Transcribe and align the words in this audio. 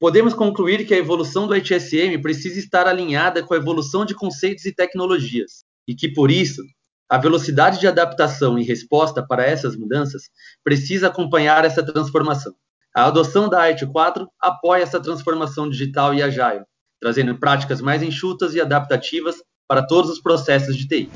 podemos 0.00 0.32
concluir 0.34 0.86
que 0.86 0.94
a 0.94 0.98
evolução 0.98 1.46
do 1.46 1.56
ITSM 1.56 2.20
precisa 2.22 2.58
estar 2.58 2.86
alinhada 2.86 3.42
com 3.42 3.54
a 3.54 3.56
evolução 3.56 4.04
de 4.04 4.14
conceitos 4.14 4.64
e 4.64 4.74
tecnologias, 4.74 5.64
e 5.86 5.94
que, 5.94 6.08
por 6.08 6.30
isso, 6.30 6.62
a 7.10 7.18
velocidade 7.18 7.80
de 7.80 7.88
adaptação 7.88 8.58
e 8.58 8.64
resposta 8.64 9.26
para 9.26 9.44
essas 9.44 9.76
mudanças 9.76 10.24
precisa 10.62 11.08
acompanhar 11.08 11.64
essa 11.64 11.82
transformação. 11.82 12.54
A 12.94 13.06
adoção 13.06 13.48
da 13.48 13.62
IT 13.62 13.86
4 13.86 14.28
apoia 14.40 14.82
essa 14.82 15.00
transformação 15.00 15.68
digital 15.68 16.14
e 16.14 16.22
agile, 16.22 16.64
trazendo 17.00 17.38
práticas 17.38 17.80
mais 17.80 18.02
enxutas 18.02 18.54
e 18.54 18.60
adaptativas 18.60 19.36
para 19.66 19.86
todos 19.86 20.10
os 20.10 20.20
processos 20.20 20.76
de 20.76 20.86
TI. 20.86 21.10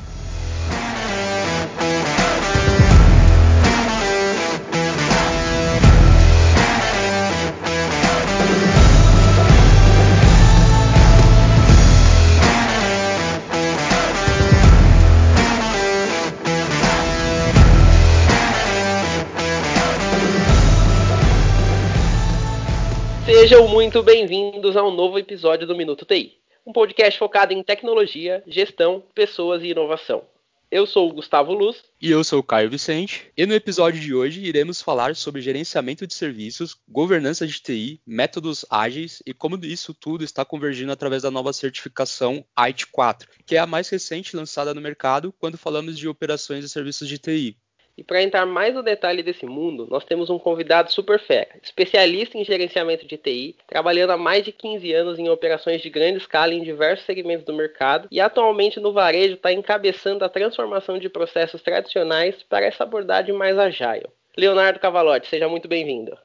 Sejam 23.53 23.69
muito 23.69 24.03
bem-vindos 24.03 24.79
a 24.79 24.83
um 24.83 24.91
novo 24.91 25.19
episódio 25.19 25.67
do 25.67 25.77
Minuto 25.77 26.07
TI, 26.07 26.39
um 26.67 26.73
podcast 26.73 27.19
focado 27.19 27.53
em 27.53 27.63
tecnologia, 27.63 28.43
gestão, 28.47 29.05
pessoas 29.15 29.63
e 29.63 29.67
inovação. 29.67 30.23
Eu 30.71 30.87
sou 30.87 31.11
o 31.11 31.13
Gustavo 31.13 31.53
Luz. 31.53 31.85
E 32.01 32.11
eu 32.11 32.25
sou 32.25 32.39
o 32.39 32.43
Caio 32.43 32.71
Vicente. 32.71 33.31
E 33.37 33.45
no 33.45 33.53
episódio 33.53 34.01
de 34.01 34.15
hoje 34.15 34.43
iremos 34.43 34.81
falar 34.81 35.15
sobre 35.15 35.43
gerenciamento 35.43 36.07
de 36.07 36.15
serviços, 36.15 36.79
governança 36.89 37.47
de 37.47 37.61
TI, 37.61 38.01
métodos 38.07 38.65
ágeis 38.71 39.23
e 39.27 39.35
como 39.35 39.63
isso 39.67 39.93
tudo 39.93 40.25
está 40.25 40.47
convergindo 40.47 40.91
através 40.91 41.23
da 41.23 41.31
nova 41.31 41.53
certificação 41.53 42.43
IT 42.59 42.87
4, 42.87 43.29
que 43.45 43.57
é 43.57 43.59
a 43.59 43.67
mais 43.67 43.87
recente 43.91 44.35
lançada 44.35 44.73
no 44.73 44.81
mercado 44.81 45.31
quando 45.39 45.59
falamos 45.59 45.99
de 45.99 46.09
operações 46.09 46.65
e 46.65 46.71
serviços 46.71 47.07
de 47.07 47.19
TI. 47.19 47.59
E 48.03 48.05
para 48.05 48.21
entrar 48.21 48.45
mais 48.45 48.75
no 48.75 48.83
detalhe 48.83 49.23
desse 49.23 49.47
mundo, 49.47 49.87
nós 49.89 50.05
temos 50.05 50.29
um 50.29 50.37
convidado 50.37 50.91
super 50.91 51.21
fera, 51.21 51.51
especialista 51.63 52.37
em 52.37 52.45
gerenciamento 52.45 53.07
de 53.07 53.17
TI, 53.17 53.55
trabalhando 53.65 54.11
há 54.11 54.17
mais 54.17 54.45
de 54.45 54.51
15 54.51 54.93
anos 54.93 55.21
em 55.21 55.29
operações 55.29 55.81
de 55.81 55.89
grande 55.89 56.19
escala 56.19 56.53
em 56.53 56.65
diversos 56.65 57.07
segmentos 57.07 57.45
do 57.45 57.55
mercado 57.55 58.09
e 58.11 58.21
atualmente 58.21 58.81
no 58.81 58.93
varejo 58.93 59.35
está 59.35 59.53
encabeçando 59.53 60.25
a 60.25 60.29
transformação 60.29 60.99
de 60.99 61.09
processos 61.09 61.63
tradicionais 61.63 62.43
para 62.43 62.67
essa 62.67 62.83
abordagem 62.83 63.33
mais 63.33 63.57
agile. 63.57 64.09
Leonardo 64.37 64.81
Cavalotti, 64.81 65.29
seja 65.29 65.49
muito 65.49 65.69
bem-vindo. 65.69 66.19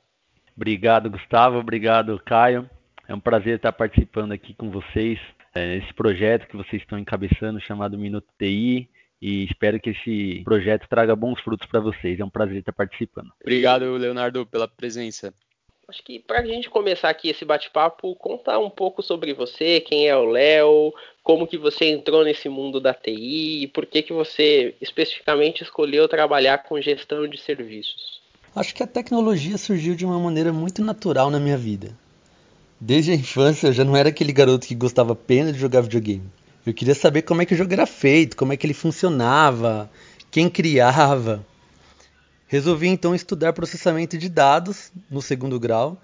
Obrigado, 0.55 1.11
Gustavo. 1.11 1.59
Obrigado, 1.59 2.19
Caio. 2.25 2.67
É 3.07 3.13
um 3.13 3.19
prazer 3.19 3.57
estar 3.57 3.71
participando 3.71 4.31
aqui 4.31 4.55
com 4.55 4.71
vocês 4.71 5.19
nesse 5.55 5.89
é, 5.89 5.93
projeto 5.93 6.47
que 6.47 6.57
vocês 6.57 6.81
estão 6.81 6.97
encabeçando 6.97 7.61
chamado 7.61 7.99
Minuto 7.99 8.25
TI 8.39 8.89
e 9.21 9.45
espero 9.45 9.79
que 9.79 9.91
esse 9.91 10.41
projeto 10.43 10.87
traga 10.89 11.15
bons 11.15 11.39
frutos 11.41 11.67
para 11.67 11.79
vocês. 11.79 12.19
É 12.19 12.25
um 12.25 12.29
prazer 12.29 12.57
estar 12.57 12.73
participando. 12.73 13.31
Obrigado, 13.41 13.91
Leonardo, 13.93 14.45
pela 14.45 14.67
presença. 14.67 15.33
Acho 15.89 16.03
que 16.03 16.19
para 16.19 16.39
a 16.39 16.45
gente 16.45 16.69
começar 16.69 17.09
aqui 17.09 17.29
esse 17.29 17.45
bate-papo, 17.45 18.13
contar 18.15 18.59
um 18.59 18.69
pouco 18.69 19.01
sobre 19.01 19.33
você, 19.33 19.79
quem 19.79 20.09
é 20.09 20.17
o 20.17 20.25
Léo, 20.25 20.93
como 21.23 21.47
que 21.47 21.57
você 21.57 21.85
entrou 21.85 22.25
nesse 22.25 22.49
mundo 22.49 22.81
da 22.81 22.93
TI 22.93 23.63
e 23.63 23.67
por 23.67 23.85
que 23.85 24.03
que 24.03 24.11
você 24.11 24.75
especificamente 24.81 25.63
escolheu 25.63 26.05
trabalhar 26.09 26.57
com 26.57 26.81
gestão 26.81 27.25
de 27.25 27.37
serviços. 27.37 28.21
Acho 28.53 28.75
que 28.75 28.83
a 28.83 28.87
tecnologia 28.87 29.57
surgiu 29.57 29.95
de 29.95 30.05
uma 30.05 30.19
maneira 30.19 30.51
muito 30.51 30.83
natural 30.83 31.31
na 31.31 31.39
minha 31.39 31.57
vida. 31.57 31.97
Desde 32.81 33.11
a 33.11 33.15
infância 33.15 33.67
eu 33.67 33.73
já 33.73 33.85
não 33.85 33.95
era 33.95 34.09
aquele 34.09 34.33
garoto 34.33 34.67
que 34.67 34.75
gostava 34.75 35.13
apenas 35.13 35.53
de 35.53 35.59
jogar 35.59 35.81
videogame. 35.81 36.29
Eu 36.67 36.73
queria 36.73 36.93
saber 36.93 37.21
como 37.21 37.41
é 37.41 37.45
que 37.45 37.53
o 37.53 37.57
jogo 37.57 37.71
era 37.71 37.85
feito, 37.85 38.35
como 38.35 38.51
é 38.51 38.57
que 38.57 38.67
ele 38.67 38.73
funcionava, 38.73 39.89
quem 40.29 40.49
criava. 40.49 41.45
Resolvi 42.45 42.89
então 42.89 43.15
estudar 43.15 43.53
processamento 43.53 44.17
de 44.17 44.27
dados 44.27 44.91
no 45.09 45.21
segundo 45.21 45.57
grau 45.61 45.97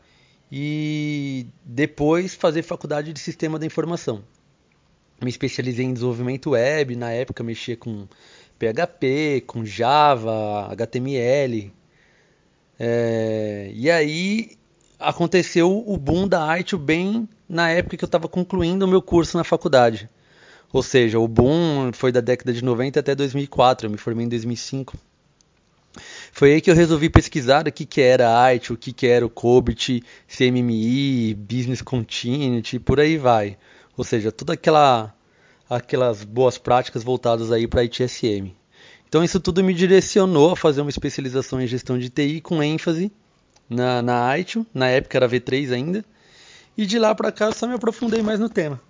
e 0.50 1.46
depois 1.66 2.34
fazer 2.34 2.64
faculdade 2.64 3.12
de 3.12 3.20
sistema 3.20 3.60
da 3.60 3.66
informação. 3.66 4.24
Me 5.22 5.30
especializei 5.30 5.84
em 5.84 5.94
desenvolvimento 5.94 6.52
web, 6.52 6.96
na 6.96 7.12
época 7.12 7.44
mexia 7.44 7.76
com 7.76 8.08
PHP, 8.58 9.44
com 9.46 9.66
Java, 9.66 10.72
HTML. 10.72 11.74
É, 12.80 13.70
e 13.74 13.92
aí 13.92 14.52
aconteceu 14.98 15.84
o 15.86 15.98
boom 15.98 16.26
da 16.26 16.42
arte 16.42 16.78
bem 16.78 17.28
na 17.50 17.70
época 17.70 17.98
que 17.98 18.04
eu 18.06 18.08
estava 18.08 18.30
concluindo 18.30 18.86
o 18.86 18.88
meu 18.88 19.02
curso 19.02 19.36
na 19.36 19.44
faculdade. 19.44 20.10
Ou 20.74 20.82
seja, 20.82 21.20
o 21.20 21.28
boom 21.28 21.92
foi 21.94 22.12
da 22.12 22.20
década 22.20 22.52
de 22.52 22.64
90 22.64 23.00
até 23.00 23.14
2004, 23.14 23.86
eu 23.86 23.92
me 23.92 23.98
formei 23.98 24.26
em 24.26 24.30
2005. 24.30 24.98
Foi 26.32 26.54
aí 26.54 26.62
que 26.62 26.72
eu 26.72 26.76
resolvi 26.76 27.12
pesquisar 27.12 27.68
o 27.68 27.72
que, 27.72 27.86
que 27.86 28.02
era 28.02 28.36
arte, 28.36 28.74
o 28.74 28.78
que, 28.78 28.92
que 28.92 29.06
era 29.06 29.24
o 29.24 29.30
COBIT, 29.30 30.04
CMMI, 30.28 31.36
Business 31.36 31.84
Continuity, 31.84 32.80
por 32.80 33.00
aí 33.00 33.20
vai. 33.20 33.56
Ou 33.96 34.04
seja, 34.04 34.32
toda 34.32 34.54
aquela 34.54 35.14
aquelas 35.70 36.24
boas 36.24 36.58
práticas 36.58 37.04
voltadas 37.04 37.52
aí 37.52 37.68
para 37.68 37.84
ITSM. 37.84 38.56
Então 39.08 39.24
isso 39.24 39.40
tudo 39.40 39.64
me 39.64 39.76
direcionou 39.76 40.52
a 40.52 40.56
fazer 40.56 40.82
uma 40.82 40.90
especialização 40.90 41.62
em 41.62 41.68
gestão 41.68 42.00
de 42.00 42.10
TI 42.10 42.42
com 42.42 42.64
ênfase 42.64 43.12
na, 43.70 44.02
na 44.02 44.40
ITIL, 44.40 44.66
na 44.74 44.88
época 44.88 45.18
era 45.18 45.30
V3 45.30 45.72
ainda, 45.72 46.04
e 46.76 46.86
de 46.86 46.98
lá 46.98 47.14
para 47.14 47.32
cá 47.32 47.46
eu 47.46 47.54
só 47.54 47.68
me 47.68 47.76
aprofundei 47.76 48.24
mais 48.24 48.40
no 48.40 48.50
tema. 48.50 48.82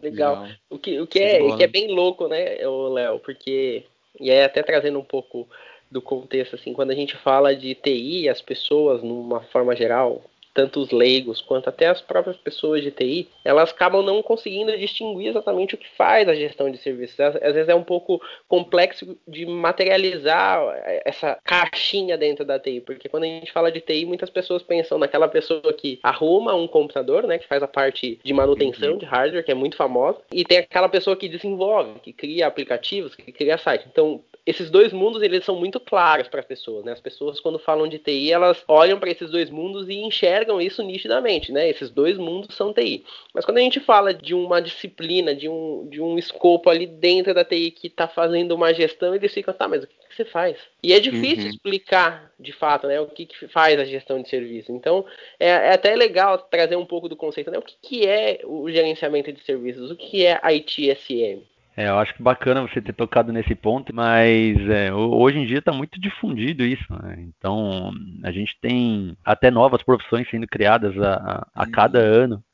Legal. 0.00 0.42
Legal. 0.42 0.56
O, 0.70 0.78
que, 0.78 1.00
o, 1.00 1.06
que 1.06 1.18
é, 1.18 1.42
o 1.42 1.56
que 1.56 1.64
é 1.64 1.66
bem 1.66 1.88
louco, 1.92 2.28
né, 2.28 2.56
Léo? 2.92 3.18
Porque. 3.18 3.84
E 4.20 4.30
é 4.30 4.44
até 4.44 4.62
trazendo 4.62 4.98
um 4.98 5.04
pouco 5.04 5.48
do 5.90 6.00
contexto, 6.00 6.56
assim, 6.56 6.72
quando 6.72 6.90
a 6.90 6.94
gente 6.94 7.16
fala 7.16 7.54
de 7.54 7.74
TI, 7.74 8.28
as 8.28 8.40
pessoas, 8.40 9.02
numa 9.02 9.40
forma 9.40 9.76
geral, 9.76 10.22
tanto 10.54 10.80
os 10.80 10.90
leigos 10.90 11.40
quanto 11.40 11.68
até 11.68 11.86
as 11.86 12.00
próprias 12.00 12.36
pessoas 12.36 12.82
de 12.82 12.90
TI, 12.90 13.28
elas 13.44 13.70
acabam 13.70 14.02
não 14.04 14.22
conseguindo 14.22 14.76
distinguir 14.76 15.28
exatamente 15.28 15.74
o 15.74 15.78
que 15.78 15.88
faz 15.96 16.28
a 16.28 16.34
gestão 16.34 16.70
de 16.70 16.78
serviços. 16.78 17.18
Às, 17.20 17.54
vezes 17.54 17.68
é 17.68 17.74
um 17.74 17.84
pouco 17.84 18.20
complexo 18.48 19.16
de 19.26 19.46
materializar 19.46 20.60
essa 21.04 21.38
caixinha 21.44 22.16
dentro 22.16 22.44
da 22.44 22.58
TI, 22.58 22.80
porque 22.80 23.08
quando 23.08 23.24
a 23.24 23.26
gente 23.26 23.52
fala 23.52 23.72
de 23.72 23.80
TI, 23.80 24.04
muitas 24.04 24.30
pessoas 24.30 24.62
pensam 24.62 24.98
naquela 24.98 25.28
pessoa 25.28 25.72
que 25.72 25.98
arruma 26.02 26.54
um 26.54 26.66
computador, 26.66 27.26
né, 27.26 27.38
que 27.38 27.48
faz 27.48 27.62
a 27.62 27.68
parte 27.68 28.20
de 28.22 28.32
manutenção 28.32 28.92
uhum. 28.92 28.98
de 28.98 29.04
hardware, 29.04 29.44
que 29.44 29.50
é 29.50 29.54
muito 29.54 29.76
famosa, 29.76 30.18
e 30.32 30.44
tem 30.44 30.58
aquela 30.58 30.88
pessoa 30.88 31.16
que 31.16 31.28
desenvolve, 31.28 32.00
que 32.00 32.12
cria 32.12 32.46
aplicativos, 32.46 33.14
que 33.14 33.32
cria 33.32 33.58
site. 33.58 33.86
Então, 33.90 34.22
esses 34.44 34.70
dois 34.70 34.92
mundos 34.92 35.22
eles 35.22 35.44
são 35.44 35.54
muito 35.56 35.78
claros 35.78 36.26
para 36.26 36.40
as 36.40 36.46
pessoas, 36.46 36.84
né? 36.84 36.92
As 36.92 37.00
pessoas 37.00 37.38
quando 37.38 37.60
falam 37.60 37.86
de 37.86 37.98
TI, 37.98 38.32
elas 38.32 38.64
olham 38.66 38.98
para 38.98 39.10
esses 39.10 39.30
dois 39.30 39.48
mundos 39.48 39.88
e 39.88 39.94
enxergam 39.94 40.60
isso 40.60 40.82
nitidamente, 40.82 41.52
né? 41.52 41.68
Esses 41.68 41.90
dois 41.90 42.18
mundos 42.18 42.56
são 42.56 42.72
TI. 42.72 43.04
Mas 43.32 43.44
quando 43.44 43.58
a 43.58 43.60
gente 43.60 43.78
fala 43.78 44.12
de 44.12 44.34
uma 44.34 44.60
disciplina, 44.60 45.32
de 45.32 45.48
um, 45.48 45.86
de 45.88 46.00
um 46.00 46.18
escopo 46.18 46.68
ali 46.68 46.86
dentro 46.86 47.32
da 47.32 47.44
TI 47.44 47.70
que 47.70 47.86
está 47.86 48.08
fazendo 48.08 48.52
uma 48.52 48.74
gestão, 48.74 49.14
eles 49.14 49.32
ficam, 49.32 49.54
tá, 49.54 49.68
mas 49.68 49.84
o 49.84 49.86
que, 49.86 49.94
que 49.94 50.16
você 50.16 50.24
faz? 50.24 50.56
E 50.82 50.92
é 50.92 50.98
difícil 50.98 51.44
uhum. 51.44 51.50
explicar, 51.50 52.32
de 52.38 52.52
fato, 52.52 52.88
né? 52.88 53.00
O 53.00 53.06
que, 53.06 53.26
que 53.26 53.46
faz 53.46 53.78
a 53.78 53.84
gestão 53.84 54.20
de 54.20 54.28
serviço. 54.28 54.72
Então, 54.72 55.04
é, 55.38 55.50
é 55.50 55.72
até 55.72 55.94
legal 55.94 56.36
trazer 56.36 56.74
um 56.74 56.86
pouco 56.86 57.08
do 57.08 57.14
conceito, 57.14 57.48
né? 57.48 57.58
O 57.58 57.62
que, 57.62 57.76
que 57.80 58.06
é 58.08 58.40
o 58.42 58.68
gerenciamento 58.68 59.32
de 59.32 59.40
serviços? 59.44 59.92
O 59.92 59.96
que 59.96 60.26
é 60.26 60.40
ITSM? 60.52 61.51
É, 61.76 61.88
eu 61.88 61.98
acho 61.98 62.14
que 62.14 62.22
bacana 62.22 62.62
você 62.62 62.82
ter 62.82 62.92
tocado 62.92 63.32
nesse 63.32 63.54
ponto, 63.54 63.94
mas 63.94 64.58
é, 64.68 64.92
hoje 64.92 65.38
em 65.38 65.46
dia 65.46 65.58
está 65.58 65.72
muito 65.72 65.98
difundido 65.98 66.64
isso. 66.64 66.84
Né? 67.02 67.16
Então, 67.20 67.92
a 68.22 68.30
gente 68.30 68.56
tem 68.60 69.16
até 69.24 69.50
novas 69.50 69.82
profissões 69.82 70.28
sendo 70.30 70.46
criadas 70.46 70.96
a, 70.98 71.46
a 71.54 71.66
cada 71.66 71.98
uhum. 71.98 72.24
ano 72.24 72.44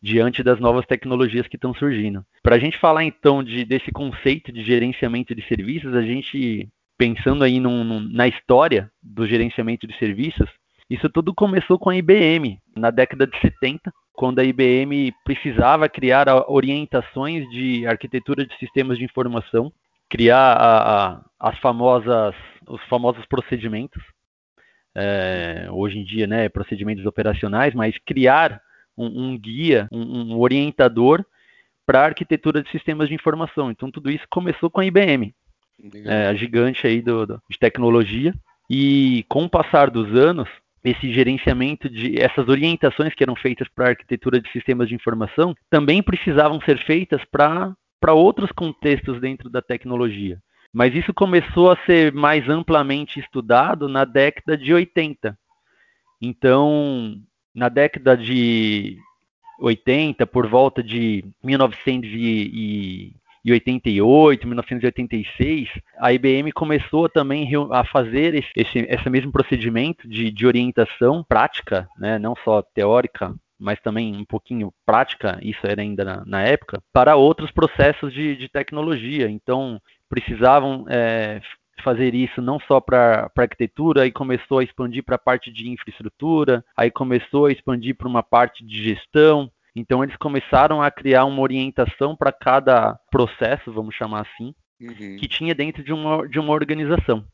diante 0.00 0.44
das 0.44 0.60
novas 0.60 0.86
tecnologias 0.86 1.48
que 1.48 1.56
estão 1.56 1.74
surgindo. 1.74 2.24
Para 2.42 2.54
a 2.54 2.58
gente 2.58 2.78
falar 2.78 3.04
então 3.04 3.42
de, 3.42 3.64
desse 3.64 3.90
conceito 3.90 4.52
de 4.52 4.62
gerenciamento 4.62 5.34
de 5.34 5.42
serviços, 5.48 5.94
a 5.94 6.02
gente 6.02 6.68
pensando 6.96 7.44
aí 7.44 7.60
num, 7.60 7.84
num, 7.84 8.00
na 8.00 8.28
história 8.28 8.90
do 9.02 9.26
gerenciamento 9.26 9.86
de 9.86 9.96
serviços, 9.98 10.48
isso 10.88 11.08
tudo 11.08 11.34
começou 11.34 11.78
com 11.78 11.90
a 11.90 11.96
IBM 11.96 12.58
na 12.76 12.90
década 12.90 13.26
de 13.26 13.38
70, 13.40 13.92
quando 14.18 14.40
a 14.40 14.44
IBM 14.44 15.14
precisava 15.24 15.88
criar 15.88 16.26
orientações 16.50 17.48
de 17.50 17.86
arquitetura 17.86 18.44
de 18.44 18.52
sistemas 18.58 18.98
de 18.98 19.04
informação, 19.04 19.72
criar 20.10 20.54
a, 20.54 21.06
a, 21.06 21.24
as 21.38 21.56
famosas, 21.60 22.34
os 22.66 22.82
famosos 22.88 23.24
procedimentos, 23.26 24.02
é, 24.92 25.68
hoje 25.70 26.00
em 26.00 26.04
dia, 26.04 26.26
né, 26.26 26.48
procedimentos 26.48 27.06
operacionais, 27.06 27.72
mas 27.74 27.96
criar 28.04 28.60
um, 28.96 29.06
um 29.06 29.38
guia, 29.38 29.88
um, 29.92 30.32
um 30.32 30.40
orientador 30.40 31.24
para 31.86 32.00
a 32.00 32.06
arquitetura 32.06 32.60
de 32.60 32.68
sistemas 32.72 33.08
de 33.08 33.14
informação. 33.14 33.70
Então 33.70 33.88
tudo 33.88 34.10
isso 34.10 34.26
começou 34.28 34.68
com 34.68 34.80
a 34.80 34.84
IBM, 34.84 35.32
é, 36.04 36.26
a 36.26 36.34
gigante 36.34 36.84
aí 36.88 37.00
do, 37.00 37.24
do, 37.24 37.42
de 37.48 37.56
tecnologia. 37.56 38.34
E 38.68 39.24
com 39.28 39.44
o 39.44 39.48
passar 39.48 39.90
dos 39.90 40.12
anos, 40.12 40.48
esse 40.90 41.12
gerenciamento 41.12 41.88
de 41.88 42.20
essas 42.20 42.48
orientações 42.48 43.14
que 43.14 43.22
eram 43.22 43.34
feitas 43.36 43.68
para 43.74 43.86
a 43.86 43.88
arquitetura 43.90 44.40
de 44.40 44.50
sistemas 44.50 44.88
de 44.88 44.94
informação 44.94 45.54
também 45.70 46.02
precisavam 46.02 46.60
ser 46.62 46.78
feitas 46.84 47.22
para 47.30 47.74
outros 48.12 48.50
contextos 48.52 49.20
dentro 49.20 49.48
da 49.48 49.62
tecnologia. 49.62 50.38
Mas 50.72 50.94
isso 50.94 51.14
começou 51.14 51.70
a 51.70 51.78
ser 51.86 52.12
mais 52.12 52.48
amplamente 52.48 53.18
estudado 53.18 53.88
na 53.88 54.04
década 54.04 54.56
de 54.56 54.72
80. 54.72 55.38
Então, 56.20 57.16
na 57.54 57.68
década 57.68 58.16
de 58.16 58.98
80, 59.60 60.26
por 60.26 60.46
volta 60.46 60.82
de 60.82 61.24
1988, 63.44 64.46
1986, 64.46 65.68
a 65.98 66.12
IBM 66.12 66.52
começou 66.52 67.08
também 67.08 67.48
a 67.70 67.84
fazer 67.84 68.34
esse, 68.34 68.50
esse, 68.56 68.78
esse 68.78 69.10
mesmo 69.10 69.32
procedimento 69.32 70.08
de, 70.08 70.30
de 70.30 70.46
orientação 70.46 71.24
prática, 71.26 71.88
né, 71.98 72.18
não 72.18 72.34
só 72.44 72.62
teórica, 72.62 73.34
mas 73.58 73.80
também 73.80 74.16
um 74.16 74.24
pouquinho 74.24 74.72
prática, 74.86 75.38
isso 75.42 75.66
era 75.66 75.82
ainda 75.82 76.04
na, 76.04 76.24
na 76.24 76.42
época, 76.42 76.80
para 76.92 77.16
outros 77.16 77.50
processos 77.50 78.12
de, 78.12 78.36
de 78.36 78.48
tecnologia. 78.48 79.28
Então, 79.28 79.80
precisavam 80.08 80.86
é, 80.88 81.40
fazer 81.82 82.14
isso 82.14 82.40
não 82.40 82.58
só 82.60 82.80
para 82.80 83.30
arquitetura, 83.36 84.02
aí 84.02 84.12
começou 84.12 84.58
a 84.58 84.64
expandir 84.64 85.04
para 85.04 85.16
a 85.16 85.18
parte 85.18 85.50
de 85.50 85.68
infraestrutura, 85.68 86.64
aí 86.76 86.90
começou 86.90 87.46
a 87.46 87.52
expandir 87.52 87.96
para 87.96 88.08
uma 88.08 88.22
parte 88.22 88.64
de 88.64 88.82
gestão. 88.82 89.50
Então 89.78 90.02
eles 90.02 90.16
começaram 90.16 90.82
a 90.82 90.90
criar 90.90 91.24
uma 91.24 91.40
orientação 91.40 92.16
para 92.16 92.32
cada 92.32 92.98
processo, 93.12 93.72
vamos 93.72 93.94
chamar 93.94 94.22
assim, 94.22 94.52
uhum. 94.80 95.16
que 95.16 95.28
tinha 95.28 95.54
dentro 95.54 95.84
de 95.84 95.92
uma, 95.92 96.26
de 96.26 96.40
uma 96.40 96.52
organização. 96.52 97.24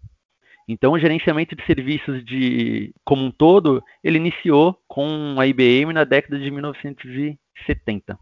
Então 0.69 0.93
o 0.93 0.99
gerenciamento 0.99 1.57
de 1.57 1.65
serviços 1.65 2.23
de 2.23 2.95
como 3.03 3.25
um 3.25 3.31
todo, 3.31 3.83
ele 4.03 4.19
iniciou 4.19 4.79
com 4.87 5.37
a 5.39 5.47
IBM 5.47 5.93
na 5.95 6.05
década 6.05 6.39
de 6.39 6.51
1970. 6.51 8.19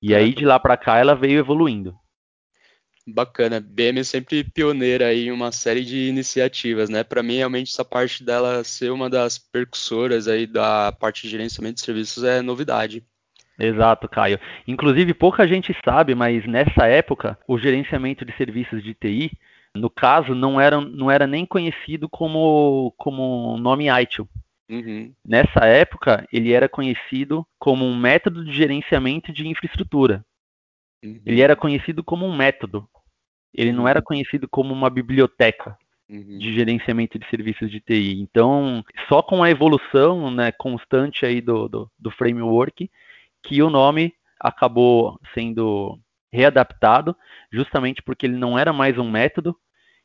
E 0.00 0.14
aí 0.14 0.32
de 0.32 0.46
lá 0.46 0.58
para 0.58 0.76
cá 0.76 0.96
ela 0.96 1.14
veio 1.14 1.38
evoluindo. 1.38 1.94
Bacana. 3.08 3.60
BM 3.60 4.00
é 4.00 4.04
sempre 4.04 4.42
pioneira 4.42 5.14
em 5.14 5.30
uma 5.30 5.52
série 5.52 5.84
de 5.84 6.08
iniciativas, 6.08 6.88
né? 6.88 7.04
Para 7.04 7.22
mim, 7.22 7.36
realmente, 7.36 7.70
essa 7.72 7.84
parte 7.84 8.24
dela 8.24 8.64
ser 8.64 8.90
uma 8.90 9.08
das 9.08 9.38
percussoras 9.38 10.26
aí 10.26 10.44
da 10.44 10.90
parte 10.90 11.22
de 11.22 11.28
gerenciamento 11.28 11.76
de 11.76 11.82
serviços 11.82 12.24
é 12.24 12.42
novidade. 12.42 13.06
Exato, 13.58 14.08
Caio. 14.08 14.38
Inclusive, 14.66 15.14
pouca 15.14 15.46
gente 15.46 15.74
sabe, 15.84 16.14
mas 16.14 16.46
nessa 16.46 16.86
época, 16.86 17.38
o 17.46 17.58
gerenciamento 17.58 18.24
de 18.24 18.36
serviços 18.36 18.82
de 18.82 18.94
TI, 18.94 19.32
no 19.74 19.88
caso, 19.88 20.34
não 20.34 20.60
era, 20.60 20.80
não 20.80 21.10
era 21.10 21.26
nem 21.26 21.46
conhecido 21.46 22.08
como, 22.08 22.92
como 22.96 23.56
nome 23.58 23.88
ITIL. 23.88 24.28
Uhum. 24.68 25.12
Nessa 25.24 25.64
época, 25.64 26.26
ele 26.32 26.52
era 26.52 26.68
conhecido 26.68 27.46
como 27.58 27.84
um 27.84 27.96
método 27.96 28.44
de 28.44 28.52
gerenciamento 28.52 29.32
de 29.32 29.46
infraestrutura. 29.46 30.24
Uhum. 31.04 31.20
Ele 31.24 31.40
era 31.40 31.54
conhecido 31.54 32.02
como 32.02 32.26
um 32.26 32.36
método. 32.36 32.88
Ele 33.54 33.72
não 33.72 33.88
era 33.88 34.02
conhecido 34.02 34.48
como 34.48 34.74
uma 34.74 34.90
biblioteca 34.90 35.78
uhum. 36.10 36.38
de 36.38 36.54
gerenciamento 36.54 37.18
de 37.18 37.28
serviços 37.30 37.70
de 37.70 37.80
TI. 37.80 38.20
Então, 38.20 38.84
só 39.08 39.22
com 39.22 39.42
a 39.42 39.50
evolução 39.50 40.30
né, 40.30 40.52
constante 40.52 41.24
aí 41.24 41.40
do, 41.40 41.68
do, 41.68 41.90
do 41.98 42.10
framework 42.10 42.90
que 43.46 43.62
o 43.62 43.70
nome 43.70 44.12
acabou 44.40 45.18
sendo 45.32 45.98
readaptado, 46.32 47.16
justamente 47.52 48.02
porque 48.02 48.26
ele 48.26 48.36
não 48.36 48.58
era 48.58 48.72
mais 48.72 48.98
um 48.98 49.10
método, 49.10 49.56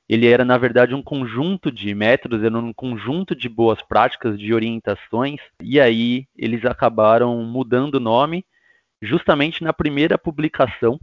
ele 0.08 0.28
era 0.28 0.46
na 0.46 0.58
verdade 0.58 0.94
um 0.94 1.02
conjunto 1.02 1.72
de 1.72 1.94
métodos, 1.96 2.44
era 2.44 2.58
um 2.58 2.74
conjunto 2.74 3.36
de 3.36 3.50
boas 3.50 3.82
práticas, 3.82 4.38
de 4.38 4.54
orientações, 4.54 5.40
e 5.62 5.80
aí 5.80 6.26
eles 6.38 6.64
acabaram 6.66 7.44
mudando 7.44 7.96
o 7.96 8.00
nome 8.00 8.46
justamente 9.02 9.64
na 9.64 9.74
primeira 9.74 10.18
publicação 10.18 11.00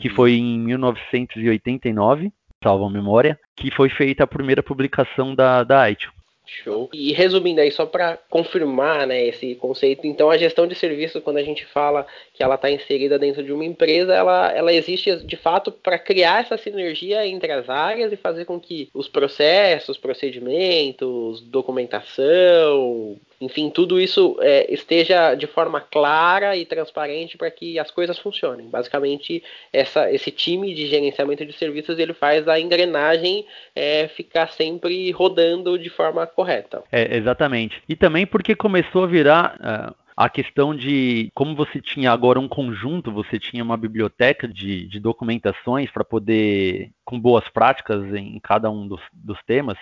que 0.00 0.10
foi 0.10 0.34
em 0.34 0.58
1989, 0.58 2.30
salvo 2.62 2.84
a 2.84 2.90
memória, 2.90 3.40
que 3.56 3.70
foi 3.70 3.88
feita 3.88 4.24
a 4.24 4.26
primeira 4.26 4.62
publicação 4.62 5.34
da, 5.34 5.64
da 5.64 5.90
ITIL. 5.90 6.10
Show. 6.48 6.88
E 6.94 7.12
resumindo 7.12 7.60
aí, 7.60 7.70
só 7.70 7.84
para 7.84 8.18
confirmar 8.30 9.06
né, 9.06 9.26
esse 9.26 9.54
conceito, 9.56 10.06
então 10.06 10.30
a 10.30 10.38
gestão 10.38 10.66
de 10.66 10.74
serviço, 10.74 11.20
quando 11.20 11.36
a 11.36 11.42
gente 11.42 11.66
fala 11.66 12.06
que 12.32 12.42
ela 12.42 12.54
está 12.54 12.70
inserida 12.70 13.18
dentro 13.18 13.42
de 13.42 13.52
uma 13.52 13.64
empresa, 13.64 14.14
ela, 14.14 14.50
ela 14.52 14.72
existe 14.72 15.14
de 15.24 15.36
fato 15.36 15.70
para 15.70 15.98
criar 15.98 16.40
essa 16.40 16.56
sinergia 16.56 17.26
entre 17.26 17.52
as 17.52 17.68
áreas 17.68 18.12
e 18.12 18.16
fazer 18.16 18.46
com 18.46 18.58
que 18.58 18.88
os 18.94 19.06
processos, 19.06 19.98
procedimentos, 19.98 21.42
documentação, 21.42 23.18
enfim, 23.40 23.70
tudo 23.70 24.00
isso 24.00 24.36
é, 24.40 24.72
esteja 24.72 25.34
de 25.34 25.46
forma 25.46 25.80
clara 25.80 26.56
e 26.56 26.66
transparente 26.66 27.36
para 27.36 27.50
que 27.50 27.78
as 27.78 27.90
coisas 27.90 28.18
funcionem. 28.18 28.68
Basicamente, 28.68 29.42
essa, 29.72 30.10
esse 30.12 30.30
time 30.30 30.74
de 30.74 30.86
gerenciamento 30.86 31.46
de 31.46 31.52
serviços 31.52 31.98
ele 31.98 32.12
faz 32.12 32.48
a 32.48 32.58
engrenagem 32.58 33.46
é, 33.76 34.08
ficar 34.08 34.48
sempre 34.48 35.10
rodando 35.12 35.78
de 35.78 35.88
forma 35.88 36.26
correta. 36.26 36.82
É, 36.90 37.16
exatamente. 37.16 37.80
E 37.88 37.94
também 37.94 38.26
porque 38.26 38.56
começou 38.56 39.04
a 39.04 39.06
virar 39.06 39.56
uh, 39.56 39.94
a 40.16 40.28
questão 40.28 40.74
de 40.74 41.30
como 41.32 41.54
você 41.54 41.80
tinha 41.80 42.10
agora 42.10 42.40
um 42.40 42.48
conjunto, 42.48 43.12
você 43.12 43.38
tinha 43.38 43.62
uma 43.62 43.76
biblioteca 43.76 44.48
de, 44.48 44.88
de 44.88 44.98
documentações 44.98 45.92
para 45.92 46.04
poder, 46.04 46.90
com 47.04 47.20
boas 47.20 47.48
práticas 47.48 48.02
em 48.12 48.40
cada 48.40 48.68
um 48.68 48.88
dos, 48.88 49.00
dos 49.12 49.38
temas, 49.44 49.78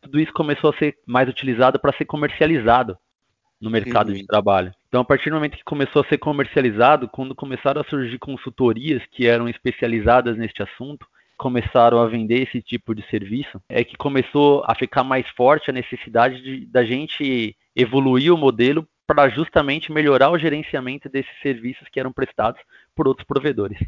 tudo 0.00 0.20
isso 0.20 0.32
começou 0.32 0.70
a 0.70 0.76
ser 0.76 0.96
mais 1.06 1.28
utilizado 1.28 1.78
para 1.78 1.96
ser 1.96 2.04
comercializado 2.04 2.96
no 3.60 3.70
mercado 3.70 4.12
de 4.12 4.26
trabalho. 4.26 4.72
Então, 4.88 5.02
a 5.02 5.04
partir 5.04 5.28
do 5.30 5.36
momento 5.36 5.56
que 5.56 5.64
começou 5.64 6.02
a 6.02 6.08
ser 6.08 6.18
comercializado, 6.18 7.08
quando 7.08 7.34
começaram 7.34 7.80
a 7.80 7.84
surgir 7.84 8.18
consultorias 8.18 9.02
que 9.10 9.26
eram 9.26 9.48
especializadas 9.48 10.36
neste 10.36 10.62
assunto, 10.62 11.06
começaram 11.36 11.98
a 11.98 12.06
vender 12.06 12.42
esse 12.42 12.60
tipo 12.60 12.94
de 12.94 13.02
serviço, 13.08 13.62
é 13.68 13.84
que 13.84 13.96
começou 13.96 14.62
a 14.66 14.74
ficar 14.74 15.04
mais 15.04 15.28
forte 15.30 15.70
a 15.70 15.72
necessidade 15.72 16.42
de, 16.42 16.66
da 16.66 16.84
gente 16.84 17.56
evoluir 17.76 18.32
o 18.32 18.38
modelo 18.38 18.86
para 19.06 19.28
justamente 19.28 19.92
melhorar 19.92 20.30
o 20.30 20.38
gerenciamento 20.38 21.08
desses 21.08 21.32
serviços 21.42 21.88
que 21.88 21.98
eram 21.98 22.12
prestados 22.12 22.60
por 22.94 23.08
outros 23.08 23.26
provedores. 23.26 23.78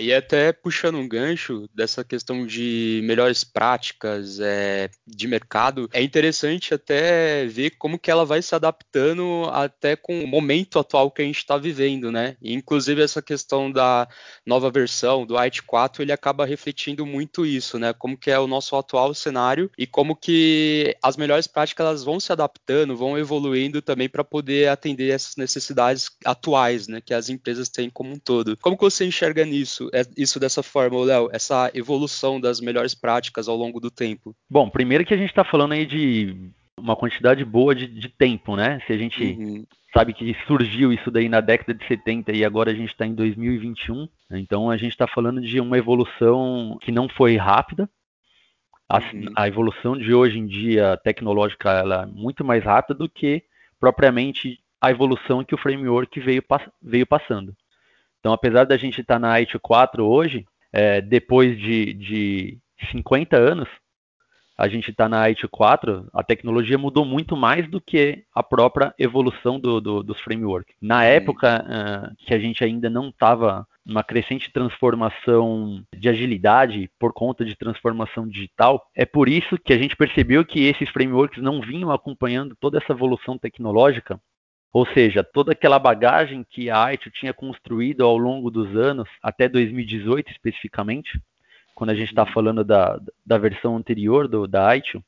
E 0.00 0.12
até 0.12 0.52
puxando 0.52 0.96
um 0.96 1.08
gancho 1.08 1.68
dessa 1.74 2.04
questão 2.04 2.46
de 2.46 3.00
melhores 3.04 3.44
práticas 3.44 4.38
é, 4.40 4.90
de 5.06 5.26
mercado, 5.26 5.88
é 5.92 6.02
interessante 6.02 6.74
até 6.74 7.46
ver 7.46 7.70
como 7.78 7.98
que 7.98 8.10
ela 8.10 8.24
vai 8.24 8.40
se 8.42 8.54
adaptando 8.54 9.44
até 9.52 9.96
com 9.96 10.22
o 10.22 10.26
momento 10.26 10.78
atual 10.78 11.10
que 11.10 11.22
a 11.22 11.24
gente 11.24 11.38
está 11.38 11.56
vivendo, 11.56 12.12
né? 12.12 12.36
Inclusive 12.42 13.02
essa 13.02 13.20
questão 13.20 13.70
da 13.70 14.08
nova 14.46 14.70
versão 14.70 15.26
do 15.26 15.36
IT 15.36 15.62
4, 15.62 16.02
ele 16.02 16.12
acaba 16.12 16.46
refletindo 16.46 17.04
muito 17.04 17.44
isso, 17.44 17.78
né? 17.78 17.92
Como 17.92 18.16
que 18.16 18.30
é 18.30 18.38
o 18.38 18.46
nosso 18.46 18.76
atual 18.76 19.12
cenário 19.14 19.70
e 19.76 19.86
como 19.86 20.14
que 20.14 20.96
as 21.02 21.16
melhores 21.16 21.46
práticas 21.46 21.86
elas 21.86 22.04
vão 22.04 22.20
se 22.20 22.32
adaptando, 22.32 22.96
vão 22.96 23.18
evoluindo 23.18 23.82
também 23.82 24.08
para 24.08 24.24
poder 24.24 24.68
atender 24.68 25.12
essas 25.12 25.36
necessidades 25.36 26.10
atuais, 26.24 26.86
né? 26.88 27.00
Que 27.00 27.14
as 27.14 27.28
empresas 27.28 27.68
têm 27.68 27.90
como 27.90 28.12
um 28.12 28.18
todo. 28.18 28.56
Como 28.58 28.76
que 28.76 28.84
você 28.84 29.04
enxerga 29.04 29.44
nisso? 29.44 29.87
É, 29.92 30.02
isso, 30.16 30.38
dessa 30.38 30.62
forma, 30.62 31.04
Léo? 31.04 31.28
Essa 31.32 31.70
evolução 31.74 32.40
das 32.40 32.60
melhores 32.60 32.94
práticas 32.94 33.48
ao 33.48 33.56
longo 33.56 33.80
do 33.80 33.90
tempo? 33.90 34.34
Bom, 34.50 34.68
primeiro 34.68 35.04
que 35.04 35.14
a 35.14 35.16
gente 35.16 35.30
está 35.30 35.44
falando 35.44 35.72
aí 35.72 35.86
de 35.86 36.52
uma 36.78 36.96
quantidade 36.96 37.44
boa 37.44 37.74
de, 37.74 37.86
de 37.86 38.08
tempo, 38.08 38.56
né? 38.56 38.80
Se 38.86 38.92
a 38.92 38.96
gente 38.96 39.22
uhum. 39.22 39.66
sabe 39.92 40.12
que 40.12 40.36
surgiu 40.46 40.92
isso 40.92 41.10
daí 41.10 41.28
na 41.28 41.40
década 41.40 41.74
de 41.74 41.86
70 41.86 42.32
e 42.32 42.44
agora 42.44 42.70
a 42.70 42.74
gente 42.74 42.90
está 42.90 43.06
em 43.06 43.14
2021, 43.14 44.08
então 44.30 44.70
a 44.70 44.76
gente 44.76 44.92
está 44.92 45.06
falando 45.06 45.40
de 45.40 45.60
uma 45.60 45.76
evolução 45.76 46.78
que 46.80 46.92
não 46.92 47.08
foi 47.08 47.36
rápida. 47.36 47.88
A, 48.88 48.98
uhum. 48.98 49.32
a, 49.36 49.46
evolução 49.46 49.98
de 49.98 50.14
hoje 50.14 50.38
em 50.38 50.46
dia 50.46 50.96
tecnológica 51.04 51.70
ela 51.70 52.04
é 52.04 52.06
muito 52.06 52.42
mais 52.42 52.64
rápida 52.64 52.98
do 52.98 53.08
que 53.08 53.42
propriamente 53.78 54.58
a 54.80 54.90
evolução 54.90 55.44
que 55.44 55.54
o 55.54 55.58
framework 55.58 56.18
veio, 56.20 56.42
veio 56.80 57.06
passando. 57.06 57.54
Então, 58.20 58.32
apesar 58.32 58.64
da 58.64 58.76
gente 58.76 59.00
estar 59.00 59.14
tá 59.14 59.18
na 59.18 59.34
IT 59.34 59.58
4 59.58 60.04
hoje, 60.04 60.46
é, 60.72 61.00
depois 61.00 61.58
de, 61.58 61.94
de 61.94 62.58
50 62.90 63.36
anos, 63.36 63.68
a 64.58 64.66
gente 64.66 64.90
está 64.90 65.08
na 65.08 65.22
IT 65.28 65.46
4, 65.46 66.08
a 66.12 66.22
tecnologia 66.24 66.76
mudou 66.76 67.04
muito 67.04 67.36
mais 67.36 67.70
do 67.70 67.80
que 67.80 68.24
a 68.34 68.42
própria 68.42 68.92
evolução 68.98 69.60
do, 69.60 69.80
do, 69.80 70.02
dos 70.02 70.20
frameworks. 70.20 70.74
Na 70.82 71.04
época 71.04 71.64
uh, 71.64 72.26
que 72.26 72.34
a 72.34 72.40
gente 72.40 72.64
ainda 72.64 72.90
não 72.90 73.10
estava 73.10 73.64
numa 73.86 74.02
crescente 74.02 74.52
transformação 74.52 75.84
de 75.96 76.08
agilidade 76.08 76.90
por 76.98 77.12
conta 77.12 77.44
de 77.44 77.54
transformação 77.54 78.26
digital, 78.26 78.84
é 78.96 79.06
por 79.06 79.28
isso 79.28 79.56
que 79.56 79.72
a 79.72 79.78
gente 79.78 79.96
percebeu 79.96 80.44
que 80.44 80.66
esses 80.66 80.88
frameworks 80.90 81.40
não 81.40 81.60
vinham 81.60 81.92
acompanhando 81.92 82.56
toda 82.58 82.78
essa 82.78 82.92
evolução 82.92 83.38
tecnológica 83.38 84.20
ou 84.72 84.86
seja, 84.86 85.24
toda 85.24 85.52
aquela 85.52 85.78
bagagem 85.78 86.44
que 86.48 86.70
a 86.70 86.92
ITIL 86.92 87.12
tinha 87.12 87.32
construído 87.32 88.04
ao 88.04 88.16
longo 88.16 88.50
dos 88.50 88.76
anos, 88.76 89.08
até 89.22 89.48
2018 89.48 90.30
especificamente, 90.30 91.20
quando 91.74 91.90
a 91.90 91.94
gente 91.94 92.08
está 92.08 92.26
falando 92.26 92.64
da, 92.64 93.00
da 93.24 93.38
versão 93.38 93.76
anterior 93.76 94.28
do, 94.28 94.46
da 94.46 94.76
ITIL, 94.76 95.02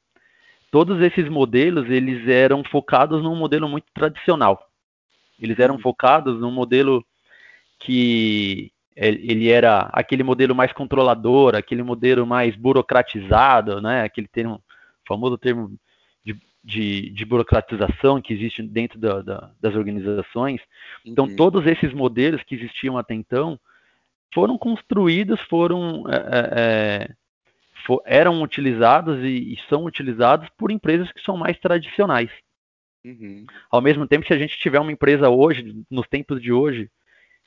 todos 0.71 1.01
esses 1.03 1.29
modelos 1.29 1.91
eles 1.91 2.27
eram 2.29 2.63
focados 2.65 3.23
num 3.23 3.37
modelo 3.37 3.69
muito 3.69 3.87
tradicional. 3.93 4.71
Eles 5.41 5.59
eram 5.59 5.77
uhum. 5.77 5.81
focados 5.81 6.39
num 6.41 6.51
modelo 6.51 7.05
que 7.79 8.71
ele 8.95 9.49
era 9.49 9.89
aquele 9.93 10.23
modelo 10.23 10.55
mais 10.55 10.73
controlador, 10.73 11.55
aquele 11.55 11.83
modelo 11.83 12.27
mais 12.27 12.55
burocratizado, 12.55 13.81
né? 13.81 14.03
Aquele 14.03 14.29
termo, 14.29 14.63
famoso 15.09 15.39
termo 15.39 15.75
de, 16.23 16.39
de, 16.63 17.11
de 17.11 17.25
burocratização 17.25 18.21
que 18.21 18.33
existe 18.33 18.63
dentro 18.63 18.99
da, 18.99 19.23
da, 19.23 19.51
das 19.61 19.75
organizações. 19.75 20.61
Então, 21.05 21.27
uhum. 21.27 21.37
todos 21.37 21.67
esses 21.67 21.93
modelos 21.93 22.43
que 22.43 22.55
existiam 22.55 22.99
até 22.99 23.15
então 23.15 23.59
foram 24.33 24.57
construídos, 24.59 25.41
foram 25.43 26.05
é, 26.09 26.17
é, 26.17 27.09
é 27.09 27.15
for, 27.87 28.03
eram 28.05 28.43
utilizados 28.43 29.23
e, 29.25 29.55
e, 29.55 29.59
são 29.69 29.85
utilizados 29.85 30.49
por 30.57 30.71
empresas 30.71 31.11
que 31.13 31.21
são 31.23 31.37
mais 31.37 31.59
tradicionais. 31.59 32.31
Uhum. 33.05 33.47
Ao 33.71 33.81
mesmo 33.81 34.07
tempo, 34.07 34.27
se 34.27 34.33
a 34.33 34.39
gente 34.39 34.59
tiver 34.59 34.79
uma 34.79 34.93
empresa 34.93 35.31
hoje, 35.31 35.85
nos 35.91 36.07
tempos 36.07 36.41
de 36.41 36.53
hoje, 36.53 36.91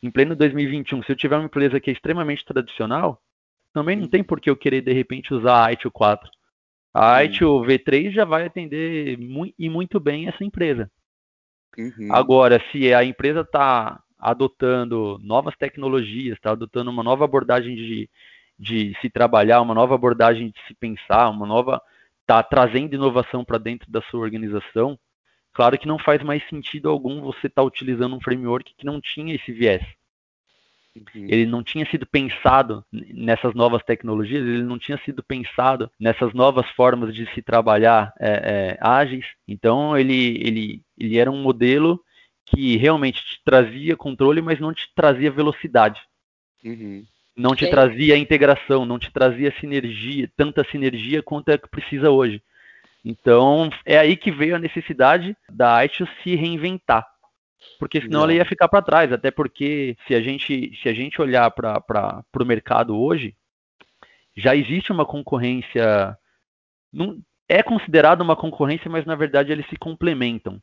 em 0.01 0.09
pleno 0.09 0.35
2021, 0.35 1.03
se 1.03 1.11
eu 1.11 1.15
tiver 1.15 1.37
uma 1.37 1.45
empresa 1.45 1.79
que 1.79 1.89
é 1.89 1.93
extremamente 1.93 2.43
tradicional, 2.43 3.21
também 3.71 3.95
não 3.95 4.03
uhum. 4.03 4.09
tem 4.09 4.23
por 4.23 4.41
que 4.41 4.49
eu 4.49 4.55
querer 4.55 4.81
de 4.81 4.91
repente 4.91 5.33
usar 5.33 5.65
a 5.65 5.71
ITIL 5.71 5.91
4. 5.91 6.29
A. 6.93 7.23
ITIL 7.23 7.61
V3 7.61 8.11
já 8.11 8.25
vai 8.25 8.45
atender 8.45 9.17
muito, 9.17 9.55
e 9.57 9.69
muito 9.69 9.99
bem 9.99 10.27
essa 10.27 10.43
empresa. 10.43 10.89
Uhum. 11.77 12.09
Agora, 12.11 12.63
se 12.71 12.93
a 12.93 13.03
empresa 13.03 13.41
está 13.41 14.01
adotando 14.19 15.19
novas 15.23 15.55
tecnologias, 15.57 16.37
está 16.37 16.51
adotando 16.51 16.91
uma 16.91 17.03
nova 17.03 17.25
abordagem 17.25 17.75
de, 17.75 18.09
de 18.57 18.95
se 19.01 19.09
trabalhar, 19.09 19.61
uma 19.61 19.73
nova 19.73 19.95
abordagem 19.95 20.49
de 20.51 20.67
se 20.67 20.73
pensar, 20.75 21.29
uma 21.29 21.47
nova. 21.47 21.81
está 22.21 22.41
trazendo 22.43 22.93
inovação 22.93 23.43
para 23.43 23.57
dentro 23.57 23.91
da 23.91 24.01
sua 24.03 24.21
organização, 24.21 24.97
claro 25.51 25.77
que 25.77 25.87
não 25.87 25.97
faz 25.97 26.21
mais 26.21 26.47
sentido 26.47 26.89
algum 26.89 27.21
você 27.21 27.47
estar 27.47 27.61
tá 27.61 27.63
utilizando 27.63 28.15
um 28.15 28.21
framework 28.21 28.73
que 28.77 28.85
não 28.85 29.01
tinha 29.01 29.35
esse 29.35 29.51
viés. 29.51 29.83
Ele 31.15 31.45
não 31.45 31.63
tinha 31.63 31.85
sido 31.89 32.05
pensado 32.05 32.85
nessas 32.91 33.55
novas 33.55 33.83
tecnologias, 33.83 34.43
ele 34.43 34.63
não 34.63 34.77
tinha 34.77 34.97
sido 34.99 35.23
pensado 35.23 35.89
nessas 35.99 36.33
novas 36.33 36.69
formas 36.71 37.13
de 37.13 37.25
se 37.33 37.41
trabalhar 37.41 38.13
é, 38.19 38.29
é, 38.29 38.77
ágeis. 38.79 39.25
Então, 39.47 39.97
ele, 39.97 40.37
ele, 40.39 40.81
ele 40.97 41.17
era 41.17 41.31
um 41.31 41.41
modelo 41.41 41.99
que 42.45 42.77
realmente 42.77 43.23
te 43.23 43.41
trazia 43.43 43.95
controle, 43.95 44.41
mas 44.41 44.59
não 44.59 44.73
te 44.73 44.87
trazia 44.95 45.31
velocidade. 45.31 45.99
Uhum. 46.63 47.03
Não 47.35 47.55
te 47.55 47.65
Sim. 47.65 47.71
trazia 47.71 48.17
integração, 48.17 48.85
não 48.85 48.99
te 48.99 49.11
trazia 49.11 49.51
sinergia, 49.59 50.29
tanta 50.37 50.63
sinergia 50.69 51.23
quanto 51.23 51.49
é 51.49 51.57
que 51.57 51.67
precisa 51.67 52.11
hoje. 52.11 52.41
Então, 53.03 53.69
é 53.85 53.97
aí 53.97 54.15
que 54.15 54.31
veio 54.31 54.55
a 54.55 54.59
necessidade 54.59 55.35
da 55.49 55.83
ITIL 55.83 56.07
se 56.21 56.35
reinventar. 56.35 57.05
Porque 57.79 58.01
senão 58.01 58.19
Não. 58.19 58.23
ela 58.23 58.33
ia 58.33 58.45
ficar 58.45 58.67
para 58.67 58.81
trás, 58.81 59.11
até 59.11 59.31
porque 59.31 59.97
se 60.07 60.15
a 60.15 60.21
gente, 60.21 60.71
se 60.81 60.87
a 60.87 60.93
gente 60.93 61.21
olhar 61.21 61.49
para 61.51 62.23
o 62.39 62.45
mercado 62.45 62.97
hoje, 62.97 63.35
já 64.35 64.55
existe 64.55 64.91
uma 64.91 65.05
concorrência. 65.05 66.17
Não, 66.91 67.17
é 67.47 67.61
considerado 67.61 68.21
uma 68.21 68.35
concorrência, 68.35 68.89
mas 68.89 69.05
na 69.05 69.15
verdade 69.15 69.51
eles 69.51 69.67
se 69.67 69.75
complementam. 69.77 70.61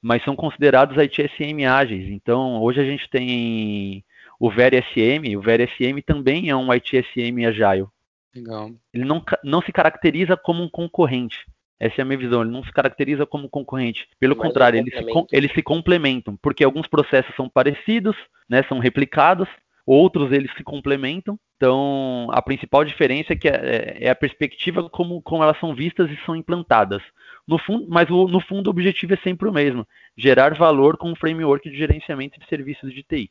Mas 0.00 0.24
são 0.24 0.34
considerados 0.34 0.96
ITSM 0.96 1.64
ágeis. 1.64 2.10
Então, 2.10 2.60
hoje 2.60 2.80
a 2.80 2.84
gente 2.84 3.08
tem 3.08 4.04
o 4.38 4.50
VRSM, 4.50 5.36
o 5.36 5.40
VRSM 5.40 6.02
também 6.04 6.50
é 6.50 6.56
um 6.56 6.72
ITSM 6.74 7.46
Agile. 7.46 7.86
Legal. 8.34 8.70
Ele 8.92 9.04
não, 9.04 9.22
não 9.44 9.62
se 9.62 9.70
caracteriza 9.70 10.36
como 10.36 10.62
um 10.62 10.68
concorrente. 10.68 11.46
Essa 11.82 12.00
é 12.00 12.02
a 12.02 12.04
minha 12.04 12.18
visão. 12.18 12.42
Ele 12.42 12.52
não 12.52 12.62
se 12.62 12.70
caracteriza 12.70 13.26
como 13.26 13.48
concorrente. 13.48 14.08
Pelo 14.20 14.36
Mas 14.36 14.46
contrário, 14.46 14.78
eles 14.78 14.94
se, 14.94 15.26
eles 15.32 15.52
se 15.52 15.62
complementam, 15.62 16.38
porque 16.40 16.62
alguns 16.62 16.86
processos 16.86 17.34
são 17.34 17.48
parecidos, 17.48 18.14
né, 18.48 18.62
são 18.68 18.78
replicados, 18.78 19.48
outros 19.84 20.30
eles 20.30 20.52
se 20.56 20.62
complementam. 20.62 21.36
Então, 21.56 22.28
a 22.30 22.40
principal 22.40 22.84
diferença 22.84 23.32
é 23.32 23.36
que 23.36 23.48
é, 23.48 23.96
é 24.00 24.10
a 24.10 24.14
perspectiva 24.14 24.88
como, 24.88 25.20
como 25.22 25.42
elas 25.42 25.58
são 25.58 25.74
vistas 25.74 26.08
e 26.08 26.16
são 26.24 26.36
implantadas. 26.36 27.02
No 27.48 27.58
fundo, 27.58 27.84
mas 27.88 28.08
o, 28.08 28.28
no 28.28 28.38
fundo 28.38 28.68
o 28.68 28.70
objetivo 28.70 29.14
é 29.14 29.16
sempre 29.16 29.48
o 29.48 29.52
mesmo: 29.52 29.84
gerar 30.16 30.54
valor 30.54 30.96
com 30.96 31.10
um 31.10 31.16
framework 31.16 31.68
de 31.68 31.76
gerenciamento 31.76 32.38
de 32.38 32.46
serviços 32.46 32.94
de 32.94 33.02
TI. 33.02 33.28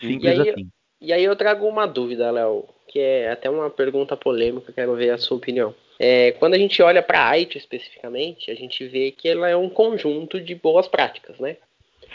Simples 0.00 0.36
e 0.36 0.40
aí, 0.40 0.50
assim. 0.50 0.68
E 1.00 1.12
aí 1.12 1.22
eu 1.22 1.36
trago 1.36 1.64
uma 1.68 1.86
dúvida, 1.86 2.28
Léo, 2.32 2.64
que 2.88 2.98
é 2.98 3.30
até 3.30 3.48
uma 3.48 3.70
pergunta 3.70 4.16
polêmica, 4.16 4.72
quero 4.72 4.96
ver 4.96 5.10
a 5.10 5.18
sua 5.18 5.36
opinião. 5.36 5.72
É, 5.98 6.32
quando 6.32 6.54
a 6.54 6.58
gente 6.58 6.82
olha 6.82 7.02
para 7.02 7.28
a 7.28 7.30
IT 7.36 7.56
especificamente, 7.56 8.50
a 8.50 8.54
gente 8.54 8.86
vê 8.86 9.10
que 9.10 9.28
ela 9.28 9.48
é 9.48 9.56
um 9.56 9.68
conjunto 9.68 10.40
de 10.40 10.54
boas 10.54 10.88
práticas, 10.88 11.38
né? 11.38 11.56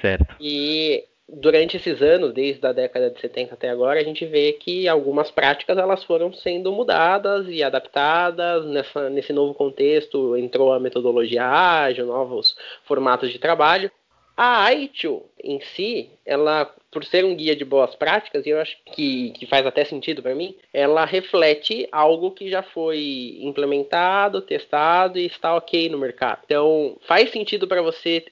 Certo. 0.02 0.36
E 0.40 1.04
durante 1.28 1.78
esses 1.78 2.02
anos, 2.02 2.34
desde 2.34 2.66
a 2.66 2.74
década 2.74 3.10
de 3.10 3.20
70 3.20 3.54
até 3.54 3.70
agora, 3.70 4.00
a 4.00 4.04
gente 4.04 4.26
vê 4.26 4.54
que 4.54 4.88
algumas 4.88 5.30
práticas 5.30 5.78
elas 5.78 6.04
foram 6.04 6.34
sendo 6.34 6.72
mudadas 6.72 7.48
e 7.48 7.64
adaptadas 7.64 8.66
nessa, 8.66 9.10
nesse 9.10 9.32
novo 9.32 9.54
contexto. 9.54 10.36
Entrou 10.36 10.74
a 10.74 10.80
metodologia 10.80 11.46
ágil, 11.46 12.06
novos 12.06 12.56
formatos 12.84 13.32
de 13.32 13.40
trabalho. 13.40 13.92
A 14.42 14.74
ITIL 14.74 15.30
em 15.44 15.60
si, 15.60 16.12
ela, 16.26 16.74
por 16.90 17.04
ser 17.04 17.26
um 17.26 17.36
guia 17.36 17.54
de 17.54 17.66
boas 17.66 17.94
práticas, 17.94 18.46
e 18.46 18.52
eu 18.52 18.62
acho 18.62 18.78
que, 18.86 19.32
que 19.32 19.46
faz 19.46 19.66
até 19.66 19.84
sentido 19.84 20.24
para 20.24 20.34
mim, 20.34 20.56
ela 20.74 21.04
reflete 21.04 21.90
algo 21.92 22.32
que 22.32 22.50
já 22.50 22.64
foi 22.64 23.38
implementado, 23.42 24.42
testado 24.42 25.20
e 25.20 25.26
está 25.26 25.54
ok 25.54 25.90
no 25.90 25.98
mercado. 25.98 26.40
Então, 26.46 26.96
faz 27.02 27.32
sentido 27.32 27.68
para 27.68 27.82
você, 27.82 28.24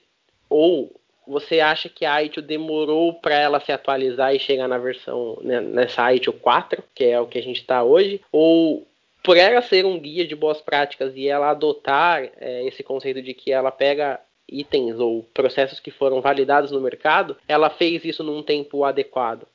ou 0.48 0.98
você 1.26 1.60
acha 1.60 1.90
que 1.90 2.06
a 2.06 2.22
ITIL 2.22 2.42
demorou 2.42 3.12
para 3.12 3.34
ela 3.34 3.60
se 3.60 3.70
atualizar 3.70 4.34
e 4.34 4.40
chegar 4.40 4.66
na 4.66 4.78
versão, 4.78 5.38
né, 5.42 5.60
nessa 5.60 6.10
ITIL 6.14 6.32
4, 6.32 6.82
que 6.94 7.04
é 7.04 7.20
o 7.20 7.26
que 7.26 7.36
a 7.36 7.42
gente 7.42 7.60
está 7.60 7.84
hoje, 7.84 8.22
ou 8.32 8.88
por 9.22 9.36
ela 9.36 9.60
ser 9.60 9.84
um 9.84 9.98
guia 9.98 10.26
de 10.26 10.34
boas 10.34 10.58
práticas 10.62 11.12
e 11.14 11.28
ela 11.28 11.50
adotar 11.50 12.30
é, 12.40 12.66
esse 12.66 12.82
conceito 12.82 13.20
de 13.20 13.34
que 13.34 13.52
ela 13.52 13.70
pega 13.70 14.18
itens 14.48 14.98
ou 14.98 15.22
processos 15.34 15.80
que 15.80 15.90
foram 15.90 16.20
validados 16.20 16.70
no 16.70 16.80
mercado, 16.80 17.36
ela 17.46 17.70
fez 17.70 18.04
isso 18.04 18.22
num 18.22 18.42
tempo 18.42 18.84
adequado? 18.84 19.46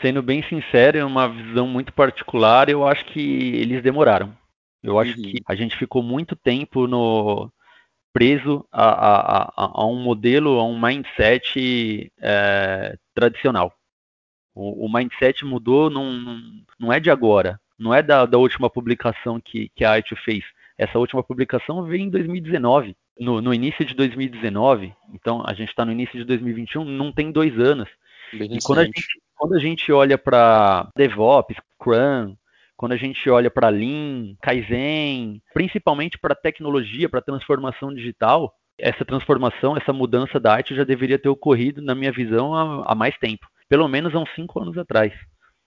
Sendo 0.00 0.22
bem 0.22 0.42
sincero, 0.44 0.98
é 0.98 1.04
uma 1.04 1.28
visão 1.28 1.66
muito 1.66 1.92
particular, 1.92 2.68
eu 2.68 2.86
acho 2.86 3.04
que 3.06 3.20
eles 3.56 3.82
demoraram. 3.82 4.34
Eu 4.82 4.98
acho 4.98 5.16
uhum. 5.16 5.22
que 5.22 5.42
a 5.46 5.54
gente 5.54 5.76
ficou 5.76 6.02
muito 6.02 6.34
tempo 6.34 6.86
no 6.86 7.52
preso 8.12 8.66
a, 8.70 8.84
a, 8.84 9.42
a, 9.42 9.70
a 9.82 9.86
um 9.86 10.02
modelo, 10.02 10.58
a 10.58 10.64
um 10.64 10.80
mindset 10.80 12.12
é, 12.20 12.96
tradicional. 13.14 13.72
O, 14.54 14.86
o, 14.86 14.92
mindset 14.92 15.44
mudou, 15.44 15.88
não, 15.88 16.40
não 16.78 16.92
é 16.92 17.00
de 17.00 17.10
agora, 17.10 17.58
não 17.78 17.94
é 17.94 18.02
da, 18.02 18.26
da 18.26 18.36
última 18.36 18.68
publicação 18.68 19.40
que, 19.40 19.70
que 19.74 19.84
a 19.84 19.98
ITU 19.98 20.16
fez. 20.16 20.44
Essa 20.76 20.98
última 20.98 21.22
publicação 21.22 21.84
veio 21.84 22.02
em 22.02 22.10
2019 22.10 22.96
no, 23.18 23.40
no 23.40 23.52
início 23.52 23.84
de 23.84 23.94
2019, 23.94 24.92
então 25.14 25.42
a 25.46 25.52
gente 25.52 25.68
está 25.68 25.84
no 25.84 25.92
início 25.92 26.18
de 26.18 26.24
2021, 26.24 26.84
não 26.84 27.12
tem 27.12 27.30
dois 27.30 27.58
anos. 27.58 27.88
Bem 28.32 28.54
e 28.54 28.58
quando 28.62 28.78
a, 28.80 28.84
gente, 28.84 29.06
quando 29.36 29.54
a 29.54 29.58
gente 29.58 29.92
olha 29.92 30.16
para 30.16 30.88
DevOps, 30.96 31.56
Scrum, 31.74 32.34
quando 32.76 32.92
a 32.92 32.96
gente 32.96 33.28
olha 33.28 33.50
para 33.50 33.68
Lean, 33.68 34.34
Kaizen, 34.42 35.42
principalmente 35.52 36.18
para 36.18 36.34
tecnologia, 36.34 37.08
para 37.08 37.20
transformação 37.20 37.94
digital, 37.94 38.54
essa 38.78 39.04
transformação, 39.04 39.76
essa 39.76 39.92
mudança 39.92 40.40
da 40.40 40.54
arte 40.54 40.74
já 40.74 40.82
deveria 40.82 41.18
ter 41.18 41.28
ocorrido, 41.28 41.80
na 41.80 41.94
minha 41.94 42.10
visão, 42.10 42.54
há, 42.54 42.92
há 42.92 42.94
mais 42.94 43.16
tempo. 43.18 43.46
Pelo 43.68 43.86
menos 43.86 44.14
há 44.14 44.18
uns 44.18 44.34
cinco 44.34 44.60
anos 44.60 44.76
atrás. 44.76 45.12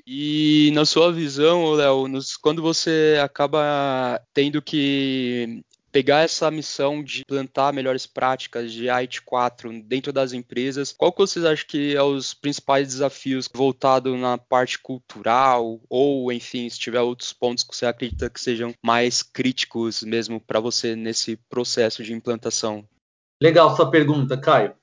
E 0.05 0.71
na 0.73 0.85
sua 0.85 1.11
visão, 1.11 1.71
Léo, 1.71 2.05
quando 2.41 2.61
você 2.61 3.19
acaba 3.23 4.21
tendo 4.33 4.61
que 4.61 5.63
pegar 5.95 6.23
essa 6.23 6.51
missão 6.51 7.01
de 7.01 7.23
plantar 7.23 7.71
melhores 7.71 8.05
práticas 8.05 8.69
de 8.73 8.89
IT 8.89 9.21
4 9.21 9.81
dentro 9.81 10.11
das 10.11 10.33
empresas, 10.33 10.91
qual 10.91 11.09
que 11.09 11.19
vocês 11.19 11.45
acham 11.45 11.65
que 11.65 11.95
é 11.95 12.03
os 12.03 12.33
principais 12.33 12.89
desafios 12.89 13.47
voltado 13.55 14.17
na 14.17 14.37
parte 14.37 14.77
cultural 14.77 15.79
ou, 15.87 16.33
enfim, 16.33 16.69
se 16.69 16.77
tiver 16.77 16.99
outros 16.99 17.31
pontos 17.31 17.63
que 17.63 17.73
você 17.73 17.85
acredita 17.85 18.29
que 18.29 18.41
sejam 18.41 18.73
mais 18.83 19.23
críticos 19.23 20.03
mesmo 20.03 20.41
para 20.41 20.59
você 20.59 20.97
nesse 20.97 21.37
processo 21.47 22.03
de 22.03 22.11
implantação? 22.11 22.85
Legal 23.41 23.73
sua 23.73 23.89
pergunta, 23.89 24.37
Caio. 24.37 24.75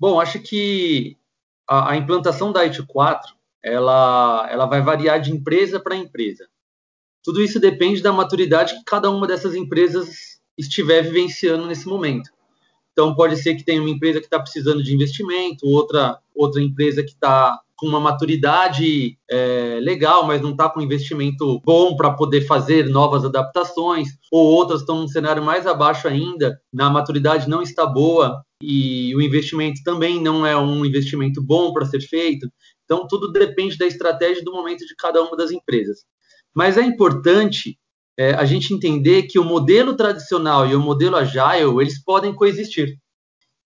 Bom, 0.00 0.20
acho 0.20 0.40
que 0.40 1.16
a, 1.64 1.92
a 1.92 1.96
implantação 1.96 2.50
da 2.50 2.62
IT 2.62 2.84
4 2.88 3.36
ela, 3.62 4.48
ela 4.50 4.66
vai 4.66 4.82
variar 4.82 5.20
de 5.20 5.30
empresa 5.30 5.78
para 5.78 5.94
empresa. 5.94 6.48
Tudo 7.22 7.40
isso 7.40 7.60
depende 7.60 8.02
da 8.02 8.12
maturidade 8.12 8.74
que 8.74 8.84
cada 8.84 9.10
uma 9.10 9.28
dessas 9.28 9.54
empresas 9.54 10.39
estiver 10.60 11.02
vivenciando 11.02 11.66
nesse 11.66 11.86
momento. 11.86 12.30
Então, 12.92 13.14
pode 13.14 13.36
ser 13.36 13.54
que 13.54 13.64
tenha 13.64 13.80
uma 13.80 13.90
empresa 13.90 14.20
que 14.20 14.26
está 14.26 14.38
precisando 14.38 14.82
de 14.82 14.94
investimento, 14.94 15.66
outra, 15.66 16.18
outra 16.34 16.60
empresa 16.62 17.02
que 17.02 17.10
está 17.10 17.58
com 17.80 17.86
uma 17.86 17.98
maturidade 17.98 19.16
é, 19.30 19.78
legal, 19.80 20.26
mas 20.26 20.42
não 20.42 20.50
está 20.50 20.68
com 20.68 20.82
investimento 20.82 21.60
bom 21.64 21.96
para 21.96 22.10
poder 22.10 22.42
fazer 22.42 22.90
novas 22.90 23.24
adaptações, 23.24 24.08
ou 24.30 24.44
outras 24.52 24.80
estão 24.80 25.00
num 25.00 25.08
cenário 25.08 25.42
mais 25.42 25.66
abaixo 25.66 26.06
ainda, 26.06 26.60
na 26.70 26.90
maturidade 26.90 27.48
não 27.48 27.62
está 27.62 27.86
boa 27.86 28.44
e 28.62 29.16
o 29.16 29.22
investimento 29.22 29.80
também 29.82 30.20
não 30.20 30.44
é 30.44 30.54
um 30.54 30.84
investimento 30.84 31.42
bom 31.42 31.72
para 31.72 31.86
ser 31.86 32.02
feito. 32.02 32.46
Então, 32.84 33.06
tudo 33.08 33.32
depende 33.32 33.78
da 33.78 33.86
estratégia 33.86 34.44
do 34.44 34.52
momento 34.52 34.84
de 34.84 34.94
cada 34.94 35.22
uma 35.22 35.34
das 35.34 35.50
empresas. 35.50 36.04
Mas 36.54 36.76
é 36.76 36.82
importante 36.82 37.78
é, 38.18 38.34
a 38.34 38.44
gente 38.44 38.74
entender 38.74 39.24
que 39.24 39.38
o 39.38 39.44
modelo 39.44 39.96
tradicional 39.96 40.66
e 40.66 40.74
o 40.74 40.80
modelo 40.80 41.16
agile 41.16 41.80
eles 41.80 42.02
podem 42.02 42.34
coexistir. 42.34 42.98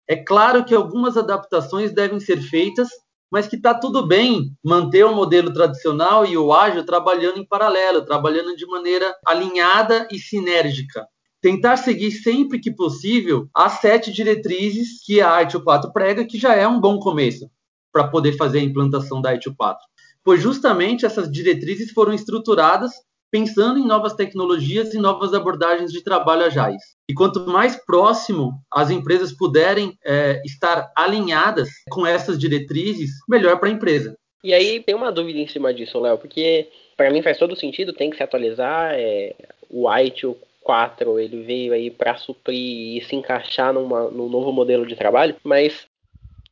É 0.08 0.16
claro 0.16 0.64
que 0.64 0.74
algumas 0.74 1.16
adaptações 1.16 1.92
devem 1.92 2.20
ser 2.20 2.38
feitas, 2.40 2.88
mas 3.30 3.46
que 3.46 3.56
está 3.56 3.74
tudo 3.74 4.06
bem 4.06 4.52
manter 4.62 5.04
o 5.04 5.14
modelo 5.14 5.52
tradicional 5.52 6.26
e 6.26 6.36
o 6.36 6.52
ágil 6.52 6.84
trabalhando 6.84 7.38
em 7.38 7.46
paralelo, 7.46 8.04
trabalhando 8.04 8.54
de 8.54 8.66
maneira 8.66 9.14
alinhada 9.26 10.06
e 10.10 10.18
sinérgica. 10.18 11.06
Tentar 11.40 11.76
seguir 11.78 12.10
sempre 12.12 12.60
que 12.60 12.70
possível 12.70 13.48
as 13.54 13.80
sete 13.80 14.12
diretrizes 14.12 15.04
que 15.04 15.20
a 15.20 15.42
ITIL 15.42 15.62
4 15.62 15.92
prega, 15.92 16.24
que 16.24 16.38
já 16.38 16.54
é 16.54 16.66
um 16.66 16.80
bom 16.80 16.98
começo 16.98 17.50
para 17.92 18.08
poder 18.08 18.36
fazer 18.36 18.58
a 18.58 18.62
implantação 18.62 19.20
da 19.20 19.34
ITIL 19.34 19.54
4. 19.56 19.78
Pois 20.22 20.40
justamente 20.40 21.04
essas 21.04 21.30
diretrizes 21.30 21.92
foram 21.92 22.12
estruturadas 22.12 22.92
pensando 23.34 23.80
em 23.80 23.84
novas 23.84 24.14
tecnologias 24.14 24.94
e 24.94 24.98
novas 24.98 25.34
abordagens 25.34 25.90
de 25.90 26.04
trabalho 26.04 26.44
agiles. 26.44 26.80
E 27.10 27.12
quanto 27.12 27.40
mais 27.40 27.74
próximo 27.74 28.52
as 28.72 28.90
empresas 28.90 29.36
puderem 29.36 29.98
é, 30.06 30.40
estar 30.44 30.92
alinhadas 30.94 31.68
com 31.90 32.06
essas 32.06 32.38
diretrizes, 32.38 33.10
melhor 33.28 33.58
para 33.58 33.68
a 33.68 33.72
empresa. 33.72 34.16
E 34.44 34.54
aí 34.54 34.78
tem 34.78 34.94
uma 34.94 35.10
dúvida 35.10 35.40
em 35.40 35.48
cima 35.48 35.74
disso, 35.74 35.98
Léo, 35.98 36.16
porque 36.16 36.68
para 36.96 37.10
mim 37.10 37.22
faz 37.22 37.36
todo 37.36 37.56
sentido, 37.56 37.92
tem 37.92 38.08
que 38.08 38.16
se 38.16 38.22
atualizar. 38.22 38.92
É, 38.94 39.34
o 39.68 39.92
ITIL 39.92 40.38
4 40.62 41.18
ele 41.18 41.42
veio 41.42 41.72
aí 41.72 41.90
para 41.90 42.16
suprir 42.16 42.98
e 42.98 43.04
se 43.04 43.16
encaixar 43.16 43.72
numa, 43.72 44.12
num 44.12 44.28
novo 44.28 44.52
modelo 44.52 44.86
de 44.86 44.94
trabalho, 44.94 45.34
mas 45.42 45.88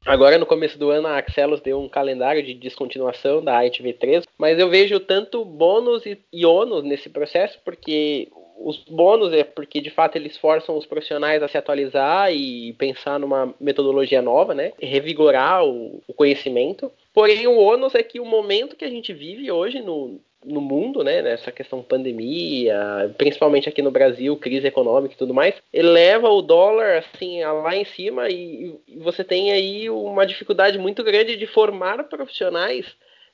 Agora, 0.05 0.37
no 0.37 0.47
começo 0.47 0.79
do 0.79 0.91
ano, 0.91 1.07
a 1.07 1.19
Axelos 1.19 1.61
deu 1.61 1.81
um 1.81 1.89
calendário 1.89 2.43
de 2.43 2.55
descontinuação 2.55 3.43
da 3.43 3.61
ITV3, 3.63 4.25
mas 4.37 4.59
eu 4.59 4.69
vejo 4.69 4.99
tanto 4.99 5.45
bônus 5.45 6.03
e 6.33 6.45
ônus 6.45 6.83
nesse 6.83 7.09
processo, 7.09 7.59
porque 7.65 8.29
os 8.59 8.79
bônus 8.85 9.33
é 9.33 9.45
porque 9.45 9.81
de 9.81 9.91
fato 9.91 10.17
eles 10.17 10.37
forçam 10.37 10.77
os 10.77 10.87
profissionais 10.87 11.43
a 11.43 11.49
se 11.49 11.59
atualizar 11.59 12.33
e 12.33 12.73
pensar 12.75 13.19
numa 13.19 13.55
metodologia 13.61 14.23
nova, 14.23 14.55
né? 14.55 14.73
Revigorar 14.81 15.65
o, 15.65 16.03
o 16.07 16.15
conhecimento. 16.15 16.91
Porém, 17.13 17.47
o 17.47 17.59
ônus 17.59 17.95
é 17.95 18.03
que 18.03 18.21
o 18.21 18.25
momento 18.25 18.77
que 18.77 18.85
a 18.85 18.91
gente 18.91 19.13
vive 19.13 19.51
hoje 19.51 19.81
no, 19.81 20.21
no 20.45 20.61
mundo, 20.61 21.05
né, 21.05 21.23
nessa 21.23 21.53
questão 21.53 21.83
pandemia, 21.83 23.15
principalmente 23.17 23.69
aqui 23.69 23.83
no 23.83 23.91
Brasil, 23.91 24.37
crise 24.37 24.67
econômica 24.67 25.15
e 25.15 25.19
tudo 25.19 25.35
mais, 25.35 25.55
eleva 25.73 26.29
o 26.29 26.43
dólar 26.43 26.99
assim 26.99 27.43
lá 27.45 27.77
em 27.77 27.85
cima 27.85 28.29
e, 28.29 28.77
e 28.87 28.99
você 28.99 29.23
tem 29.23 29.53
aí 29.53 29.89
uma 29.91 30.27
dificuldade 30.27 30.79
muito 30.79 31.03
grande 31.05 31.37
de 31.37 31.47
formar 31.47 32.05
profissionais 32.05 32.87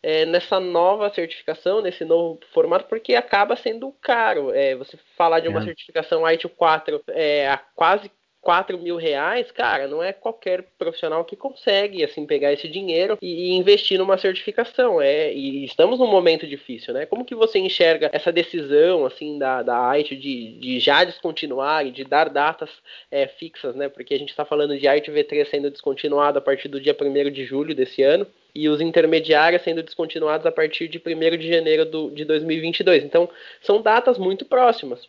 é, 0.03 0.25
nessa 0.25 0.61
nova 0.61 1.13
certificação, 1.13 1.83
nesse 1.83 2.05
novo 2.05 2.39
formato, 2.53 2.87
porque 2.89 3.15
acaba 3.15 3.57
sendo 3.57 3.93
caro. 4.01 4.53
É, 4.53 4.75
você 4.77 4.97
falar 5.17 5.41
de 5.41 5.49
uma 5.49 5.61
é. 5.61 5.65
certificação 5.65 6.29
ITIL 6.31 6.51
4 6.51 7.03
é, 7.09 7.49
a 7.49 7.59
quase 7.59 8.11
4 8.49 8.79
mil 8.79 8.97
reais, 8.97 9.53
cara, 9.53 9.87
não 9.87 10.03
é 10.03 10.11
qualquer 10.11 10.65
profissional 10.79 11.23
que 11.23 11.37
consegue 11.37 12.03
assim 12.03 12.25
pegar 12.25 12.51
esse 12.51 12.67
dinheiro 12.67 13.19
e, 13.21 13.55
investir 13.55 13.99
numa 13.99 14.17
certificação. 14.17 15.03
É, 15.03 15.31
e 15.35 15.67
estamos 15.67 15.99
num 15.99 16.07
momento 16.07 16.47
difícil, 16.47 16.95
né? 16.95 17.05
Como 17.05 17.27
que 17.27 17.35
você 17.35 17.59
enxerga 17.59 18.09
essa 18.11 18.33
decisão 18.33 19.05
assim 19.05 19.39
da, 19.39 19.63
da 19.63 19.91
IT 19.91 20.17
de, 20.17 20.53
de 20.53 20.81
já 20.81 21.05
descontinuar 21.05 21.87
e 21.87 21.91
de 21.91 22.05
dar 22.05 22.31
datas 22.31 22.71
é, 23.11 23.27
fixas, 23.27 23.77
né? 23.77 23.87
Porque 23.91 24.15
a 24.15 24.19
gente 24.19 24.31
está 24.31 24.47
falando 24.47 24.79
de 24.79 24.89
IT 24.89 25.11
V3 25.11 25.45
sendo 25.51 25.71
descontinuado 25.71 26.39
a 26.39 26.41
partir 26.41 26.69
do 26.69 26.81
dia 26.81 26.97
1 26.99 27.31
de 27.31 27.45
julho 27.45 27.75
desse 27.75 28.03
ano 28.03 28.27
e 28.55 28.67
os 28.67 28.81
intermediários 28.81 29.61
sendo 29.61 29.83
descontinuados 29.83 30.47
a 30.47 30.51
partir 30.51 30.89
de 30.89 30.97
1 30.97 31.37
de 31.37 31.53
janeiro 31.53 31.85
do, 31.85 32.11
de 32.13 32.25
2022. 32.25 33.05
Então, 33.05 33.29
são 33.61 33.83
datas 33.83 34.17
muito 34.17 34.47
próximas. 34.47 35.07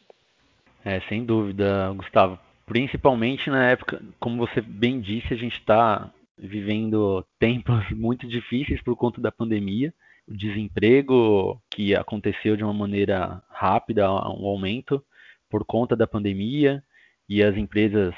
É, 0.83 0.99
sem 1.07 1.23
dúvida, 1.23 1.93
Gustavo 1.95 2.37
Principalmente 2.69 3.49
na 3.49 3.65
época, 3.71 3.99
como 4.19 4.38
você 4.38 4.62
bem 4.62 5.01
disse, 5.01 5.34
a 5.34 5.38
gente 5.38 5.58
está 5.58 6.13
vivendo 6.38 7.25
tempos 7.39 7.84
muito 7.89 8.27
difíceis 8.27 8.79
por 8.84 8.95
conta 8.95 9.19
da 9.19 9.32
pandemia. 9.32 9.91
O 10.27 10.38
desemprego 10.38 11.60
que 11.71 11.95
aconteceu 11.95 12.55
de 12.55 12.63
uma 12.63 12.71
maneira 12.71 13.41
rápida, 13.49 14.08
um 14.12 14.45
aumento 14.45 15.03
por 15.49 15.65
conta 15.65 15.95
da 15.95 16.05
pandemia 16.05 16.84
e 17.27 17.41
as 17.41 17.58
empresas, 17.58 18.13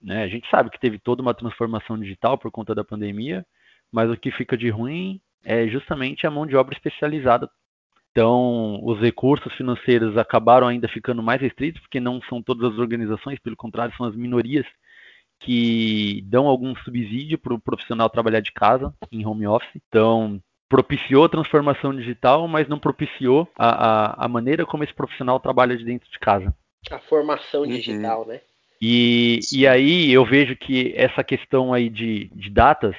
né, 0.00 0.22
a 0.24 0.28
gente 0.28 0.46
sabe 0.50 0.68
que 0.68 0.78
teve 0.78 0.98
toda 0.98 1.22
uma 1.22 1.32
transformação 1.32 1.98
digital 1.98 2.36
por 2.36 2.50
conta 2.50 2.74
da 2.74 2.84
pandemia, 2.84 3.46
mas 3.90 4.10
o 4.10 4.16
que 4.16 4.30
fica 4.30 4.58
de 4.58 4.68
ruim 4.68 5.22
é 5.42 5.66
justamente 5.68 6.26
a 6.26 6.30
mão 6.30 6.46
de 6.46 6.54
obra 6.54 6.74
especializada 6.74 7.48
então, 8.14 8.78
os 8.84 9.00
recursos 9.00 9.52
financeiros 9.54 10.16
acabaram 10.16 10.68
ainda 10.68 10.86
ficando 10.86 11.20
mais 11.20 11.40
restritos, 11.40 11.80
porque 11.80 11.98
não 11.98 12.22
são 12.22 12.40
todas 12.40 12.72
as 12.72 12.78
organizações, 12.78 13.40
pelo 13.40 13.56
contrário, 13.56 13.92
são 13.96 14.06
as 14.06 14.14
minorias 14.14 14.64
que 15.40 16.22
dão 16.26 16.46
algum 16.46 16.76
subsídio 16.76 17.36
para 17.36 17.52
o 17.52 17.58
profissional 17.58 18.08
trabalhar 18.08 18.38
de 18.38 18.52
casa, 18.52 18.94
em 19.10 19.26
home 19.26 19.48
office. 19.48 19.68
Então, 19.88 20.40
propiciou 20.68 21.24
a 21.24 21.28
transformação 21.28 21.92
digital, 21.92 22.46
mas 22.46 22.68
não 22.68 22.78
propiciou 22.78 23.48
a, 23.58 23.68
a, 23.68 24.26
a 24.26 24.28
maneira 24.28 24.64
como 24.64 24.84
esse 24.84 24.94
profissional 24.94 25.40
trabalha 25.40 25.76
de 25.76 25.84
dentro 25.84 26.08
de 26.08 26.18
casa. 26.20 26.54
A 26.92 27.00
formação 27.00 27.62
uhum. 27.62 27.68
digital, 27.68 28.24
né? 28.28 28.40
E, 28.80 29.40
e 29.52 29.66
aí 29.66 30.12
eu 30.12 30.24
vejo 30.24 30.54
que 30.54 30.92
essa 30.94 31.24
questão 31.24 31.74
aí 31.74 31.90
de, 31.90 32.30
de 32.32 32.48
datas, 32.48 32.94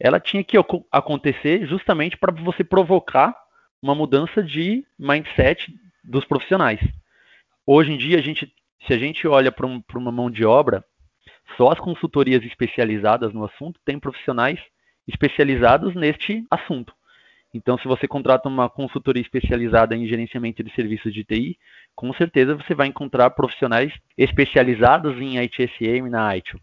ela 0.00 0.18
tinha 0.18 0.42
que 0.42 0.56
acontecer 0.90 1.66
justamente 1.66 2.16
para 2.16 2.32
você 2.32 2.64
provocar 2.64 3.41
uma 3.82 3.94
mudança 3.94 4.42
de 4.42 4.84
mindset 4.96 5.74
dos 6.04 6.24
profissionais. 6.24 6.80
Hoje 7.66 7.92
em 7.92 7.98
dia, 7.98 8.18
a 8.18 8.22
gente, 8.22 8.52
se 8.86 8.92
a 8.92 8.98
gente 8.98 9.26
olha 9.26 9.50
para 9.50 9.66
um, 9.66 9.82
uma 9.94 10.12
mão 10.12 10.30
de 10.30 10.44
obra, 10.44 10.84
só 11.56 11.70
as 11.70 11.80
consultorias 11.80 12.44
especializadas 12.44 13.32
no 13.34 13.44
assunto 13.44 13.80
têm 13.84 13.98
profissionais 13.98 14.60
especializados 15.06 15.94
neste 15.94 16.46
assunto. 16.48 16.94
Então, 17.52 17.76
se 17.76 17.86
você 17.86 18.08
contrata 18.08 18.48
uma 18.48 18.70
consultoria 18.70 19.20
especializada 19.20 19.94
em 19.94 20.06
gerenciamento 20.06 20.62
de 20.62 20.72
serviços 20.74 21.12
de 21.12 21.24
TI, 21.24 21.58
com 21.94 22.12
certeza 22.14 22.54
você 22.54 22.74
vai 22.74 22.86
encontrar 22.86 23.30
profissionais 23.30 23.92
especializados 24.16 25.20
em 25.20 25.38
ITSM 25.38 26.08
na 26.08 26.34
ITIL. 26.36 26.58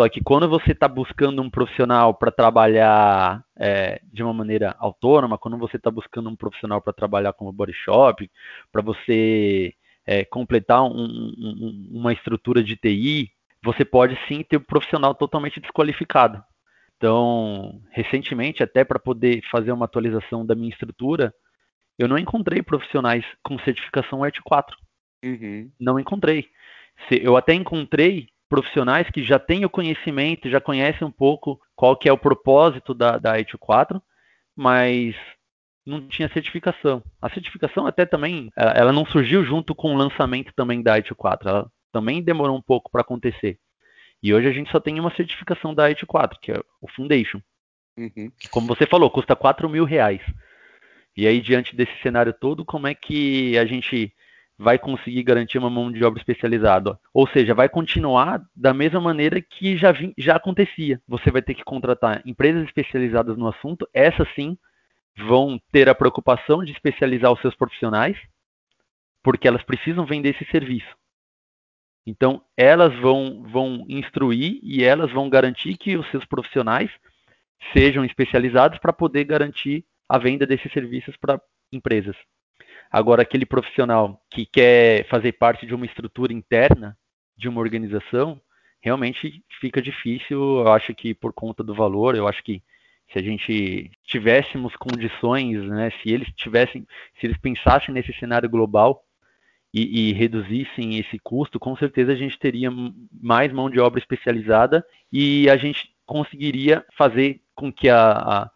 Só 0.00 0.08
que 0.08 0.22
quando 0.22 0.48
você 0.48 0.72
está 0.72 0.88
buscando 0.88 1.42
um 1.42 1.50
profissional 1.50 2.14
para 2.14 2.30
trabalhar 2.30 3.44
é, 3.54 4.00
de 4.10 4.22
uma 4.22 4.32
maneira 4.32 4.74
autônoma, 4.78 5.36
quando 5.36 5.58
você 5.58 5.76
está 5.76 5.90
buscando 5.90 6.30
um 6.30 6.34
profissional 6.34 6.80
para 6.80 6.94
trabalhar 6.94 7.34
como 7.34 7.52
body 7.52 7.74
shop, 7.74 8.30
para 8.72 8.80
você 8.80 9.74
é, 10.06 10.24
completar 10.24 10.82
um, 10.84 10.88
um, 10.88 11.88
uma 11.92 12.14
estrutura 12.14 12.64
de 12.64 12.76
TI, 12.76 13.30
você 13.62 13.84
pode 13.84 14.18
sim 14.26 14.42
ter 14.42 14.56
um 14.56 14.62
profissional 14.62 15.14
totalmente 15.14 15.60
desqualificado. 15.60 16.42
Então, 16.96 17.82
recentemente, 17.90 18.62
até 18.62 18.84
para 18.84 18.98
poder 18.98 19.42
fazer 19.50 19.70
uma 19.70 19.84
atualização 19.84 20.46
da 20.46 20.54
minha 20.54 20.70
estrutura, 20.70 21.30
eu 21.98 22.08
não 22.08 22.16
encontrei 22.16 22.62
profissionais 22.62 23.26
com 23.42 23.58
certificação 23.58 24.24
ERT 24.24 24.38
4. 24.42 24.74
Uhum. 25.22 25.70
Não 25.78 26.00
encontrei. 26.00 26.48
Eu 27.10 27.36
até 27.36 27.52
encontrei 27.52 28.28
profissionais 28.50 29.08
que 29.08 29.22
já 29.22 29.38
têm 29.38 29.64
o 29.64 29.70
conhecimento, 29.70 30.50
já 30.50 30.60
conhecem 30.60 31.06
um 31.06 31.10
pouco 31.10 31.58
qual 31.76 31.96
que 31.96 32.08
é 32.08 32.12
o 32.12 32.18
propósito 32.18 32.92
da, 32.92 33.16
da 33.16 33.34
IT 33.34 33.56
4, 33.56 34.02
mas 34.56 35.14
não 35.86 36.06
tinha 36.08 36.28
certificação. 36.28 37.02
A 37.22 37.30
certificação 37.30 37.86
até 37.86 38.04
também, 38.04 38.50
ela 38.56 38.92
não 38.92 39.06
surgiu 39.06 39.44
junto 39.44 39.74
com 39.74 39.94
o 39.94 39.96
lançamento 39.96 40.52
também 40.54 40.82
da 40.82 40.94
IT 40.94 41.14
4, 41.14 41.48
ela 41.48 41.70
também 41.92 42.22
demorou 42.22 42.56
um 42.56 42.62
pouco 42.62 42.90
para 42.90 43.00
acontecer. 43.02 43.56
E 44.22 44.34
hoje 44.34 44.48
a 44.48 44.52
gente 44.52 44.70
só 44.70 44.80
tem 44.80 44.98
uma 44.98 45.14
certificação 45.14 45.72
da 45.72 45.84
IT 45.84 46.04
4, 46.04 46.38
que 46.40 46.52
é 46.52 46.60
o 46.82 46.88
Foundation. 46.90 47.40
Uhum. 47.96 48.30
Como 48.50 48.66
você 48.66 48.84
falou, 48.84 49.10
custa 49.10 49.36
4 49.36 49.68
mil 49.68 49.84
reais. 49.84 50.20
E 51.16 51.26
aí, 51.26 51.40
diante 51.40 51.74
desse 51.74 51.92
cenário 52.02 52.32
todo, 52.32 52.64
como 52.64 52.86
é 52.86 52.94
que 52.94 53.56
a 53.58 53.64
gente 53.64 54.12
vai 54.60 54.78
conseguir 54.78 55.22
garantir 55.22 55.56
uma 55.56 55.70
mão 55.70 55.90
de 55.90 56.04
obra 56.04 56.20
especializada. 56.20 56.98
Ou 57.14 57.26
seja, 57.26 57.54
vai 57.54 57.66
continuar 57.66 58.42
da 58.54 58.74
mesma 58.74 59.00
maneira 59.00 59.40
que 59.40 59.74
já, 59.74 59.90
vi, 59.90 60.12
já 60.18 60.36
acontecia. 60.36 61.00
Você 61.08 61.30
vai 61.30 61.40
ter 61.40 61.54
que 61.54 61.64
contratar 61.64 62.20
empresas 62.26 62.64
especializadas 62.64 63.38
no 63.38 63.48
assunto, 63.48 63.88
essas 63.94 64.28
sim 64.34 64.58
vão 65.16 65.58
ter 65.72 65.88
a 65.88 65.94
preocupação 65.94 66.62
de 66.62 66.72
especializar 66.72 67.32
os 67.32 67.40
seus 67.40 67.56
profissionais, 67.56 68.18
porque 69.22 69.48
elas 69.48 69.62
precisam 69.62 70.04
vender 70.04 70.36
esse 70.36 70.44
serviço. 70.50 70.94
Então, 72.06 72.42
elas 72.54 72.94
vão, 73.00 73.42
vão 73.42 73.86
instruir 73.88 74.60
e 74.62 74.84
elas 74.84 75.10
vão 75.10 75.30
garantir 75.30 75.74
que 75.78 75.96
os 75.96 76.06
seus 76.10 76.26
profissionais 76.26 76.90
sejam 77.72 78.04
especializados 78.04 78.78
para 78.78 78.92
poder 78.92 79.24
garantir 79.24 79.86
a 80.06 80.18
venda 80.18 80.46
desses 80.46 80.70
serviços 80.70 81.16
para 81.16 81.40
empresas. 81.72 82.16
Agora, 82.90 83.22
aquele 83.22 83.46
profissional 83.46 84.20
que 84.28 84.44
quer 84.44 85.06
fazer 85.08 85.32
parte 85.32 85.64
de 85.64 85.74
uma 85.74 85.86
estrutura 85.86 86.32
interna 86.32 86.96
de 87.36 87.48
uma 87.48 87.60
organização, 87.60 88.40
realmente 88.80 89.44
fica 89.60 89.80
difícil. 89.80 90.60
Eu 90.60 90.72
acho 90.72 90.94
que 90.94 91.14
por 91.14 91.32
conta 91.32 91.62
do 91.62 91.74
valor, 91.74 92.16
eu 92.16 92.26
acho 92.26 92.42
que 92.42 92.62
se 93.12 93.18
a 93.18 93.22
gente 93.22 93.90
tivéssemos 94.04 94.74
condições, 94.76 95.62
né, 95.64 95.90
se 96.02 96.10
eles 96.10 96.28
tivessem, 96.34 96.86
se 97.18 97.26
eles 97.26 97.38
pensassem 97.38 97.94
nesse 97.94 98.12
cenário 98.14 98.48
global 98.48 99.04
e, 99.72 100.10
e, 100.10 100.12
reduzissem 100.12 100.98
esse 100.98 101.18
custo, 101.18 101.58
com 101.58 101.76
certeza 101.76 102.12
a 102.12 102.16
gente 102.16 102.38
teria 102.38 102.70
mais 103.12 103.52
mão 103.52 103.70
de 103.70 103.78
obra 103.78 104.00
especializada 104.00 104.84
e 105.12 105.48
a 105.48 105.56
gente 105.56 105.90
conseguiria 106.04 106.84
fazer 106.96 107.40
com 107.54 107.72
que 107.72 107.88
a, 107.88 108.12
a 108.12 108.50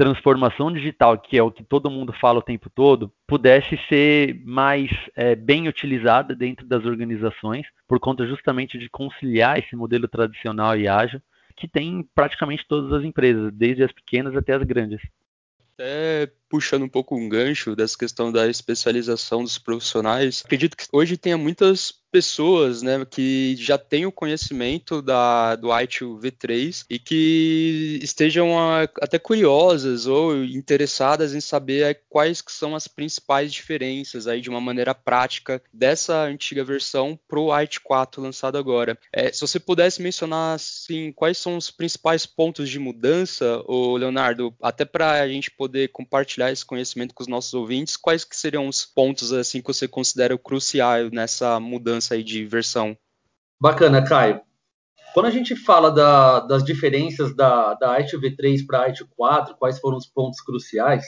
transformação 0.00 0.72
digital, 0.72 1.18
que 1.18 1.36
é 1.36 1.42
o 1.42 1.50
que 1.50 1.62
todo 1.62 1.90
mundo 1.90 2.10
fala 2.10 2.38
o 2.38 2.42
tempo 2.42 2.70
todo, 2.70 3.12
pudesse 3.26 3.78
ser 3.86 4.40
mais 4.46 4.90
é, 5.14 5.34
bem 5.34 5.68
utilizada 5.68 6.34
dentro 6.34 6.66
das 6.66 6.86
organizações, 6.86 7.66
por 7.86 8.00
conta 8.00 8.26
justamente 8.26 8.78
de 8.78 8.88
conciliar 8.88 9.58
esse 9.58 9.76
modelo 9.76 10.08
tradicional 10.08 10.74
e 10.74 10.88
ágil 10.88 11.20
que 11.54 11.68
tem 11.68 12.02
praticamente 12.14 12.66
todas 12.66 12.90
as 12.94 13.04
empresas, 13.04 13.52
desde 13.52 13.84
as 13.84 13.92
pequenas 13.92 14.34
até 14.34 14.54
as 14.54 14.62
grandes. 14.62 15.02
Até 15.74 16.32
puxando 16.50 16.82
um 16.82 16.88
pouco 16.88 17.16
um 17.16 17.28
gancho 17.28 17.76
dessa 17.76 17.96
questão 17.96 18.32
da 18.32 18.48
especialização 18.48 19.42
dos 19.44 19.56
profissionais, 19.56 20.42
acredito 20.44 20.76
que 20.76 20.84
hoje 20.92 21.16
tenha 21.16 21.38
muitas 21.38 22.00
pessoas 22.10 22.82
né, 22.82 23.06
que 23.08 23.54
já 23.56 23.78
têm 23.78 24.04
o 24.04 24.12
conhecimento 24.12 25.00
da, 25.00 25.54
do 25.56 25.68
ITIL 25.80 26.18
V3 26.18 26.84
e 26.90 26.98
que 26.98 27.98
estejam 28.02 28.58
a, 28.58 28.82
até 29.00 29.18
curiosas 29.18 30.06
ou 30.06 30.44
interessadas 30.44 31.34
em 31.34 31.40
saber 31.40 32.02
quais 32.08 32.42
são 32.48 32.74
as 32.74 32.88
principais 32.88 33.52
diferenças 33.52 34.26
aí 34.26 34.40
de 34.40 34.50
uma 34.50 34.60
maneira 34.60 34.94
prática 34.94 35.62
dessa 35.72 36.24
antiga 36.24 36.64
versão 36.64 37.18
para 37.28 37.38
o 37.38 37.52
IT 37.60 37.80
4 37.80 38.20
lançado 38.20 38.58
agora. 38.58 38.98
É, 39.12 39.32
se 39.32 39.40
você 39.40 39.60
pudesse 39.60 40.02
mencionar 40.02 40.56
assim, 40.56 41.12
quais 41.12 41.38
são 41.38 41.56
os 41.56 41.70
principais 41.70 42.26
pontos 42.26 42.68
de 42.68 42.78
mudança, 42.78 43.62
ô 43.66 43.96
Leonardo, 43.96 44.54
até 44.60 44.84
para 44.84 45.22
a 45.22 45.28
gente 45.28 45.50
poder 45.50 45.88
compartilhar 45.88 46.39
esse 46.48 46.64
conhecimento 46.64 47.12
com 47.12 47.22
os 47.22 47.28
nossos 47.28 47.52
ouvintes, 47.52 47.96
quais 47.96 48.24
que 48.24 48.36
seriam 48.36 48.68
os 48.68 48.86
pontos 48.86 49.32
assim 49.32 49.60
que 49.60 49.66
você 49.66 49.88
considera 49.88 50.38
cruciais 50.38 51.10
nessa 51.10 51.58
mudança 51.58 52.14
aí 52.14 52.22
de 52.22 52.44
versão. 52.44 52.96
Bacana, 53.60 54.02
Caio. 54.02 54.40
Quando 55.12 55.26
a 55.26 55.30
gente 55.30 55.56
fala 55.56 55.90
da, 55.90 56.40
das 56.40 56.62
diferenças 56.62 57.34
da, 57.34 57.74
da 57.74 57.98
IT 57.98 58.16
V3 58.16 58.64
para 58.64 58.82
a 58.82 58.84
IT 58.86 59.04
4, 59.16 59.56
quais 59.56 59.80
foram 59.80 59.98
os 59.98 60.06
pontos 60.06 60.40
cruciais, 60.40 61.04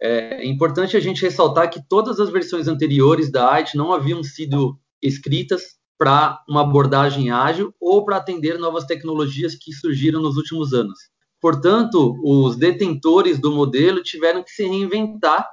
é 0.00 0.46
importante 0.46 0.96
a 0.96 1.00
gente 1.00 1.20
ressaltar 1.20 1.68
que 1.68 1.82
todas 1.86 2.20
as 2.20 2.30
versões 2.30 2.68
anteriores 2.68 3.30
da 3.30 3.50
IT 3.58 3.76
não 3.76 3.92
haviam 3.92 4.22
sido 4.22 4.78
escritas 5.02 5.78
para 5.98 6.42
uma 6.48 6.62
abordagem 6.62 7.30
ágil 7.30 7.74
ou 7.78 8.04
para 8.04 8.16
atender 8.16 8.58
novas 8.58 8.84
tecnologias 8.84 9.54
que 9.54 9.72
surgiram 9.72 10.22
nos 10.22 10.36
últimos 10.36 10.72
anos. 10.72 10.98
Portanto, 11.40 12.18
os 12.22 12.56
detentores 12.56 13.38
do 13.38 13.50
modelo 13.50 14.02
tiveram 14.02 14.42
que 14.42 14.50
se 14.50 14.66
reinventar 14.66 15.48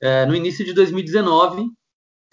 é, 0.00 0.24
no 0.24 0.34
início 0.34 0.64
de 0.64 0.72
2019 0.72 1.66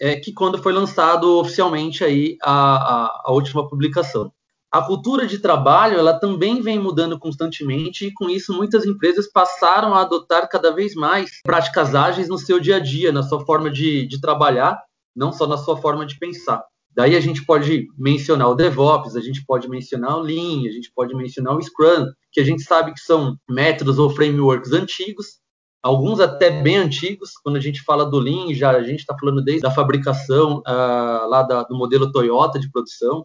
é, 0.00 0.16
que 0.16 0.32
quando 0.32 0.62
foi 0.62 0.72
lançado 0.72 1.38
oficialmente 1.38 2.04
aí 2.04 2.36
a, 2.42 2.52
a, 2.52 3.22
a, 3.26 3.32
última 3.32 3.68
publicação. 3.68 4.32
A 4.70 4.82
cultura 4.82 5.26
de 5.26 5.38
trabalho 5.38 5.98
ela 5.98 6.18
também 6.18 6.60
vem 6.60 6.78
mudando 6.78 7.18
constantemente 7.18 8.06
e 8.06 8.12
com 8.12 8.28
isso 8.28 8.52
muitas 8.52 8.84
empresas 8.84 9.30
passaram 9.30 9.94
a 9.94 10.02
adotar 10.02 10.48
cada 10.48 10.70
vez 10.70 10.94
mais 10.94 11.40
práticas 11.42 11.94
ágeis 11.94 12.28
no 12.28 12.38
seu 12.38 12.60
dia 12.60 12.76
a 12.76 12.80
dia, 12.80 13.12
na 13.12 13.22
sua 13.22 13.44
forma 13.44 13.70
de, 13.70 14.06
de 14.06 14.20
trabalhar, 14.20 14.78
não 15.14 15.32
só 15.32 15.46
na 15.46 15.56
sua 15.56 15.76
forma 15.76 16.04
de 16.04 16.18
pensar. 16.18 16.62
Daí 16.96 17.14
a 17.14 17.20
gente 17.20 17.44
pode 17.44 17.86
mencionar 17.98 18.48
o 18.48 18.54
DevOps, 18.54 19.16
a 19.16 19.20
gente 19.20 19.44
pode 19.44 19.68
mencionar 19.68 20.16
o 20.16 20.22
Lean, 20.22 20.66
a 20.66 20.72
gente 20.72 20.90
pode 20.94 21.14
mencionar 21.14 21.54
o 21.54 21.62
Scrum, 21.62 22.06
que 22.32 22.40
a 22.40 22.44
gente 22.44 22.62
sabe 22.62 22.94
que 22.94 23.00
são 23.00 23.36
métodos 23.48 23.98
ou 23.98 24.08
frameworks 24.08 24.72
antigos 24.72 25.40
alguns 25.86 26.18
até 26.18 26.62
bem 26.62 26.76
antigos. 26.76 27.32
Quando 27.42 27.56
a 27.56 27.60
gente 27.60 27.82
fala 27.82 28.04
do 28.04 28.18
Lean, 28.18 28.52
já 28.52 28.70
a 28.70 28.82
gente 28.82 29.00
está 29.00 29.16
falando 29.18 29.42
desde 29.42 29.66
a 29.66 29.70
fabricação 29.70 30.58
uh, 30.58 31.28
lá 31.28 31.42
da, 31.42 31.62
do 31.62 31.76
modelo 31.76 32.10
Toyota 32.10 32.58
de 32.58 32.70
produção. 32.70 33.24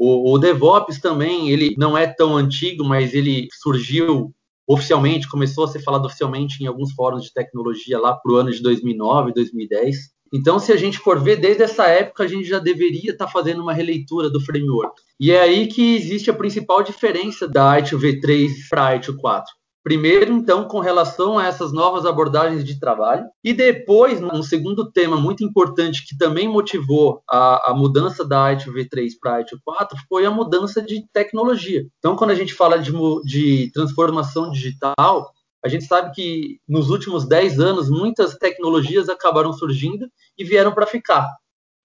O, 0.00 0.32
o, 0.32 0.38
DevOps 0.38 1.00
também, 1.00 1.50
ele 1.50 1.74
não 1.76 1.98
é 1.98 2.06
tão 2.06 2.36
antigo, 2.36 2.84
mas 2.84 3.12
ele 3.12 3.48
surgiu 3.60 4.32
oficialmente, 4.66 5.28
começou 5.28 5.64
a 5.64 5.68
ser 5.68 5.82
falado 5.82 6.06
oficialmente 6.06 6.62
em 6.62 6.66
alguns 6.66 6.92
fóruns 6.92 7.24
de 7.24 7.32
tecnologia 7.34 7.98
lá 7.98 8.14
para 8.14 8.32
o 8.32 8.36
ano 8.36 8.52
de 8.52 8.62
2009, 8.62 9.32
2010. 9.34 9.96
Então, 10.32 10.58
se 10.58 10.72
a 10.72 10.76
gente 10.76 10.98
for 10.98 11.20
ver, 11.20 11.36
desde 11.36 11.62
essa 11.62 11.86
época 11.86 12.24
a 12.24 12.26
gente 12.26 12.44
já 12.44 12.58
deveria 12.58 13.12
estar 13.12 13.26
tá 13.26 13.30
fazendo 13.30 13.62
uma 13.62 13.72
releitura 13.72 14.30
do 14.30 14.40
framework. 14.40 15.00
E 15.18 15.30
é 15.32 15.40
aí 15.40 15.66
que 15.66 15.96
existe 15.96 16.30
a 16.30 16.34
principal 16.34 16.82
diferença 16.82 17.48
da 17.48 17.78
ITIL 17.78 17.98
V3 17.98 18.48
para 18.68 18.86
a 18.86 18.96
ITIL 18.96 19.16
4. 19.16 19.60
Primeiro, 19.82 20.30
então, 20.30 20.68
com 20.68 20.78
relação 20.78 21.38
a 21.38 21.46
essas 21.46 21.72
novas 21.72 22.04
abordagens 22.04 22.62
de 22.62 22.78
trabalho, 22.78 23.24
e 23.42 23.54
depois, 23.54 24.22
um 24.22 24.42
segundo 24.42 24.92
tema 24.92 25.16
muito 25.16 25.42
importante 25.42 26.06
que 26.06 26.16
também 26.18 26.46
motivou 26.46 27.22
a, 27.28 27.70
a 27.70 27.74
mudança 27.74 28.22
da 28.22 28.44
IT 28.50 28.70
V3 28.70 29.08
para 29.18 29.36
a 29.36 29.38
IT 29.38 29.56
4 29.64 29.98
foi 30.06 30.26
a 30.26 30.30
mudança 30.30 30.82
de 30.82 31.02
tecnologia. 31.14 31.86
Então, 31.98 32.14
quando 32.14 32.30
a 32.30 32.34
gente 32.34 32.52
fala 32.52 32.78
de, 32.78 32.92
de 33.24 33.70
transformação 33.72 34.50
digital, 34.50 35.32
a 35.62 35.68
gente 35.68 35.84
sabe 35.84 36.14
que 36.14 36.60
nos 36.68 36.90
últimos 36.90 37.26
10 37.26 37.60
anos 37.60 37.90
muitas 37.90 38.36
tecnologias 38.36 39.08
acabaram 39.08 39.52
surgindo 39.52 40.08
e 40.36 40.44
vieram 40.44 40.72
para 40.72 40.86
ficar. 40.86 41.28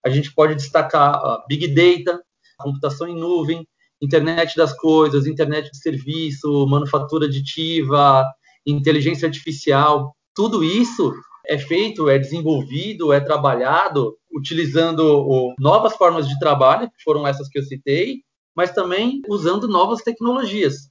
A 0.03 0.09
gente 0.09 0.33
pode 0.33 0.55
destacar 0.55 1.15
a 1.15 1.43
Big 1.47 1.67
Data, 1.67 2.21
computação 2.57 3.07
em 3.07 3.15
nuvem, 3.15 3.67
internet 4.01 4.55
das 4.55 4.73
coisas, 4.73 5.25
internet 5.25 5.69
de 5.71 5.77
serviço, 5.77 6.67
manufatura 6.67 7.25
aditiva, 7.25 8.25
inteligência 8.65 9.27
artificial, 9.27 10.15
tudo 10.33 10.63
isso 10.63 11.13
é 11.47 11.57
feito, 11.57 12.09
é 12.09 12.17
desenvolvido, 12.17 13.13
é 13.13 13.19
trabalhado 13.19 14.17
utilizando 14.31 15.53
novas 15.59 15.95
formas 15.95 16.27
de 16.27 16.37
trabalho, 16.39 16.89
que 16.89 17.03
foram 17.03 17.25
essas 17.25 17.47
que 17.47 17.59
eu 17.59 17.63
citei, 17.63 18.21
mas 18.55 18.71
também 18.71 19.21
usando 19.27 19.67
novas 19.67 20.01
tecnologias. 20.01 20.89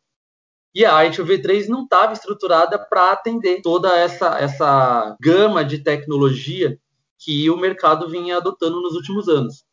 E 0.74 0.84
a 0.84 1.04
ITU 1.06 1.24
V3 1.24 1.68
não 1.68 1.84
estava 1.84 2.12
estruturada 2.12 2.78
para 2.78 3.12
atender 3.12 3.62
toda 3.62 3.96
essa, 3.96 4.38
essa 4.38 5.16
gama 5.20 5.64
de 5.64 5.78
tecnologia 5.78 6.78
que 7.18 7.48
o 7.48 7.56
mercado 7.56 8.08
vinha 8.08 8.36
adotando 8.36 8.80
nos 8.80 8.94
últimos 8.94 9.28
anos. 9.28 9.64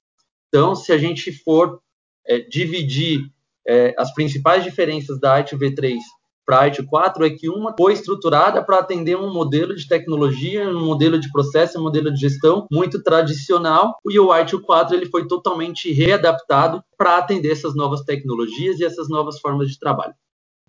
Então, 0.47 0.75
se 0.75 0.91
a 0.91 0.97
gente 0.97 1.31
for 1.31 1.81
é, 2.25 2.39
dividir 2.39 3.31
é, 3.67 3.95
as 3.97 4.13
principais 4.13 4.63
diferenças 4.63 5.19
da 5.19 5.35
IT 5.35 5.55
V3 5.55 5.97
para 6.45 6.61
a 6.61 6.63
IT 6.65 6.83
4 6.83 7.25
é 7.25 7.29
que 7.29 7.49
uma 7.49 7.73
foi 7.77 7.93
estruturada 7.93 8.63
para 8.63 8.77
atender 8.77 9.15
um 9.15 9.31
modelo 9.31 9.75
de 9.75 9.87
tecnologia, 9.87 10.67
um 10.67 10.85
modelo 10.85 11.19
de 11.19 11.31
processo, 11.31 11.79
um 11.79 11.83
modelo 11.83 12.11
de 12.11 12.19
gestão 12.19 12.67
muito 12.71 13.01
tradicional, 13.01 13.95
e 14.09 14.19
o 14.19 14.33
IT 14.33 14.57
4 14.59 14.95
ele 14.95 15.05
foi 15.05 15.27
totalmente 15.27 15.91
readaptado 15.91 16.83
para 16.97 17.17
atender 17.17 17.51
essas 17.51 17.75
novas 17.75 18.01
tecnologias 18.01 18.79
e 18.79 18.83
essas 18.83 19.07
novas 19.07 19.39
formas 19.39 19.69
de 19.69 19.79
trabalho. 19.79 20.13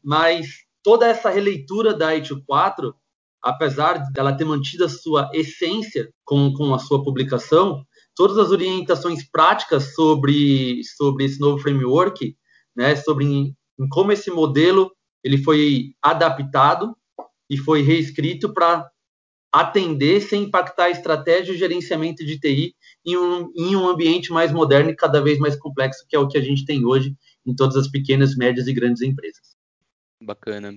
Mas 0.02 0.46
toda 0.82 1.06
essa 1.06 1.30
releitura 1.30 1.94
da 1.94 2.08
IT 2.08 2.34
4, 2.46 2.94
apesar 3.42 3.98
dela 4.12 4.36
ter 4.36 4.44
mantido 4.44 4.84
a 4.84 4.88
sua 4.88 5.30
essência 5.32 6.12
com, 6.24 6.52
com 6.54 6.74
a 6.74 6.78
sua 6.78 7.02
publicação, 7.02 7.84
todas 8.14 8.38
as 8.38 8.50
orientações 8.50 9.28
práticas 9.28 9.94
sobre, 9.94 10.82
sobre 10.96 11.24
esse 11.24 11.40
novo 11.40 11.58
framework, 11.58 12.36
né, 12.76 12.96
sobre 12.96 13.24
em, 13.24 13.56
em 13.78 13.88
como 13.88 14.12
esse 14.12 14.30
modelo 14.30 14.90
ele 15.22 15.38
foi 15.38 15.94
adaptado 16.02 16.96
e 17.48 17.56
foi 17.56 17.82
reescrito 17.82 18.52
para 18.52 18.90
atender 19.52 20.20
sem 20.22 20.44
impactar 20.44 20.84
a 20.84 20.90
estratégia 20.90 21.52
e 21.52 21.58
gerenciamento 21.58 22.24
de 22.24 22.40
TI 22.40 22.74
em 23.04 23.16
um, 23.16 23.52
em 23.54 23.76
um 23.76 23.86
ambiente 23.86 24.32
mais 24.32 24.50
moderno 24.50 24.90
e 24.90 24.96
cada 24.96 25.20
vez 25.20 25.38
mais 25.38 25.54
complexo, 25.56 26.06
que 26.08 26.16
é 26.16 26.18
o 26.18 26.26
que 26.26 26.38
a 26.38 26.40
gente 26.40 26.64
tem 26.64 26.86
hoje 26.86 27.14
em 27.46 27.54
todas 27.54 27.76
as 27.76 27.88
pequenas, 27.88 28.34
médias 28.34 28.66
e 28.66 28.72
grandes 28.72 29.02
empresas. 29.02 29.51
Bacana. 30.26 30.70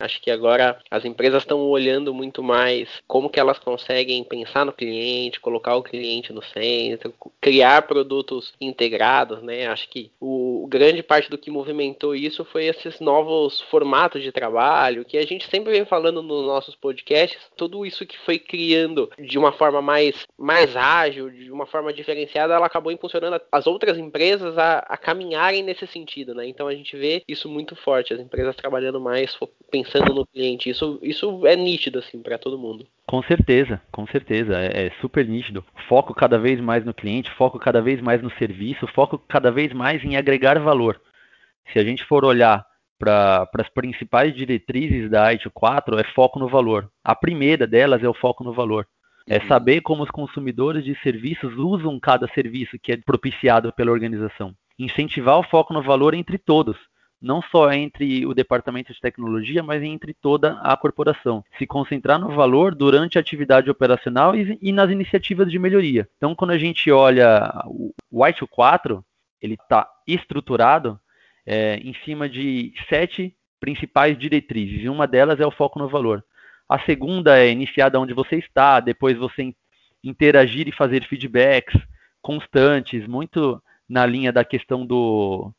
Acho 0.00 0.20
que 0.22 0.30
agora 0.30 0.78
as 0.90 1.04
empresas 1.04 1.42
estão 1.42 1.60
olhando 1.60 2.14
muito 2.14 2.42
mais 2.42 2.88
como 3.06 3.28
que 3.28 3.38
elas 3.38 3.58
conseguem 3.58 4.24
pensar 4.24 4.64
no 4.64 4.72
cliente, 4.72 5.38
colocar 5.40 5.76
o 5.76 5.82
cliente 5.82 6.32
no 6.32 6.42
centro, 6.42 7.12
criar 7.38 7.82
produtos 7.82 8.54
integrados, 8.58 9.42
né? 9.42 9.66
Acho 9.66 9.88
que 9.90 10.10
o 10.18 10.66
grande 10.70 11.02
parte 11.02 11.28
do 11.28 11.36
que 11.36 11.50
movimentou 11.50 12.14
isso 12.14 12.44
foi 12.46 12.64
esses 12.64 12.98
novos 12.98 13.60
formatos 13.60 14.22
de 14.22 14.32
trabalho 14.32 15.04
que 15.04 15.18
a 15.18 15.26
gente 15.26 15.48
sempre 15.50 15.72
vem 15.72 15.84
falando 15.84 16.22
nos 16.22 16.46
nossos 16.46 16.74
podcasts, 16.74 17.38
tudo 17.54 17.84
isso 17.84 18.06
que 18.06 18.18
foi 18.18 18.38
criando 18.38 19.10
de 19.18 19.38
uma 19.38 19.52
forma 19.52 19.82
mais 19.82 20.26
mais 20.38 20.74
ágil, 20.74 21.28
de 21.28 21.52
uma 21.52 21.66
forma 21.66 21.92
diferenciada, 21.92 22.54
ela 22.54 22.66
acabou 22.66 22.90
impulsionando 22.90 23.40
as 23.52 23.66
outras 23.66 23.98
empresas 23.98 24.56
a, 24.56 24.78
a 24.78 24.96
caminharem 24.96 25.62
nesse 25.62 25.86
sentido, 25.86 26.34
né? 26.34 26.48
Então 26.48 26.66
a 26.66 26.74
gente 26.74 26.96
vê 26.96 27.22
isso 27.28 27.48
muito 27.48 27.76
forte, 27.76 28.14
as 28.14 28.20
empresas 28.20 28.56
trabalhando 28.56 28.98
mais 28.98 29.36
pensando 29.70 29.89
pensando 29.90 30.14
no 30.14 30.26
cliente. 30.26 30.70
Isso, 30.70 30.98
isso 31.02 31.46
é 31.46 31.56
nítido 31.56 31.98
assim 31.98 32.22
para 32.22 32.38
todo 32.38 32.58
mundo. 32.58 32.86
Com 33.06 33.22
certeza, 33.22 33.80
com 33.90 34.06
certeza, 34.06 34.58
é, 34.58 34.86
é, 34.86 34.90
super 35.00 35.26
nítido. 35.26 35.64
Foco 35.88 36.14
cada 36.14 36.38
vez 36.38 36.60
mais 36.60 36.84
no 36.84 36.94
cliente, 36.94 37.30
foco 37.32 37.58
cada 37.58 37.80
vez 37.80 38.00
mais 38.00 38.22
no 38.22 38.30
serviço, 38.32 38.86
foco 38.88 39.18
cada 39.18 39.50
vez 39.50 39.72
mais 39.72 40.04
em 40.04 40.16
agregar 40.16 40.58
valor. 40.58 41.00
Se 41.72 41.78
a 41.78 41.84
gente 41.84 42.04
for 42.04 42.24
olhar 42.24 42.64
para 42.98 43.48
as 43.58 43.68
principais 43.68 44.34
diretrizes 44.34 45.10
da 45.10 45.32
ITIL 45.32 45.50
4, 45.52 45.98
é 45.98 46.04
foco 46.04 46.38
no 46.38 46.48
valor. 46.48 46.90
A 47.02 47.14
primeira 47.14 47.66
delas 47.66 48.02
é 48.02 48.08
o 48.08 48.14
foco 48.14 48.44
no 48.44 48.52
valor. 48.52 48.86
É 49.28 49.38
uhum. 49.38 49.48
saber 49.48 49.80
como 49.80 50.02
os 50.02 50.10
consumidores 50.10 50.84
de 50.84 50.94
serviços 51.02 51.54
usam 51.56 51.98
cada 52.00 52.26
serviço 52.28 52.78
que 52.82 52.92
é 52.92 52.96
propiciado 52.96 53.72
pela 53.72 53.90
organização. 53.90 54.54
Incentivar 54.78 55.38
o 55.38 55.42
foco 55.42 55.72
no 55.72 55.82
valor 55.82 56.14
entre 56.14 56.38
todos 56.38 56.76
não 57.20 57.42
só 57.42 57.70
entre 57.72 58.24
o 58.24 58.32
departamento 58.32 58.92
de 58.92 59.00
tecnologia, 59.00 59.62
mas 59.62 59.82
entre 59.82 60.14
toda 60.14 60.58
a 60.62 60.76
corporação. 60.76 61.44
Se 61.58 61.66
concentrar 61.66 62.18
no 62.18 62.34
valor 62.34 62.74
durante 62.74 63.18
a 63.18 63.20
atividade 63.20 63.70
operacional 63.70 64.34
e, 64.34 64.58
e 64.62 64.72
nas 64.72 64.90
iniciativas 64.90 65.50
de 65.50 65.58
melhoria. 65.58 66.08
Então, 66.16 66.34
quando 66.34 66.52
a 66.52 66.58
gente 66.58 66.90
olha 66.90 67.52
o 67.66 67.92
White 68.10 68.46
4, 68.46 69.04
ele 69.42 69.54
está 69.54 69.88
estruturado 70.06 70.98
é, 71.44 71.76
em 71.76 71.94
cima 72.04 72.28
de 72.28 72.72
sete 72.88 73.34
principais 73.58 74.18
diretrizes, 74.18 74.82
e 74.82 74.88
uma 74.88 75.06
delas 75.06 75.38
é 75.38 75.46
o 75.46 75.50
foco 75.50 75.78
no 75.78 75.88
valor. 75.88 76.24
A 76.68 76.78
segunda 76.80 77.38
é 77.38 77.50
iniciada 77.50 78.00
onde 78.00 78.14
você 78.14 78.36
está, 78.36 78.80
depois 78.80 79.18
você 79.18 79.54
interagir 80.02 80.66
e 80.66 80.72
fazer 80.72 81.04
feedbacks 81.04 81.78
constantes, 82.22 83.06
muito 83.06 83.62
na 83.88 84.06
linha 84.06 84.32
da 84.32 84.44
questão 84.44 84.86
do, 84.86 85.52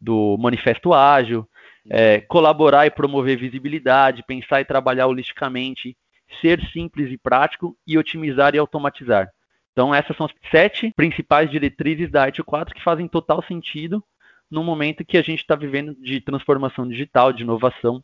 do 0.00 0.36
Manifesto 0.38 0.92
Ágil, 0.92 1.48
é, 1.88 2.20
colaborar 2.20 2.86
e 2.86 2.90
promover 2.90 3.38
visibilidade, 3.38 4.24
pensar 4.26 4.60
e 4.60 4.64
trabalhar 4.64 5.06
holisticamente, 5.06 5.96
ser 6.40 6.60
simples 6.72 7.12
e 7.12 7.18
prático 7.18 7.76
e 7.86 7.96
otimizar 7.96 8.54
e 8.54 8.58
automatizar. 8.58 9.30
Então, 9.72 9.94
essas 9.94 10.16
são 10.16 10.26
as 10.26 10.32
sete 10.50 10.92
principais 10.96 11.50
diretrizes 11.50 12.10
da 12.10 12.22
Arte 12.22 12.42
4 12.42 12.74
que 12.74 12.82
fazem 12.82 13.06
total 13.06 13.42
sentido 13.42 14.02
no 14.50 14.64
momento 14.64 15.04
que 15.04 15.18
a 15.18 15.22
gente 15.22 15.40
está 15.40 15.54
vivendo 15.54 15.94
de 15.94 16.20
transformação 16.20 16.88
digital, 16.88 17.32
de 17.32 17.42
inovação, 17.42 18.02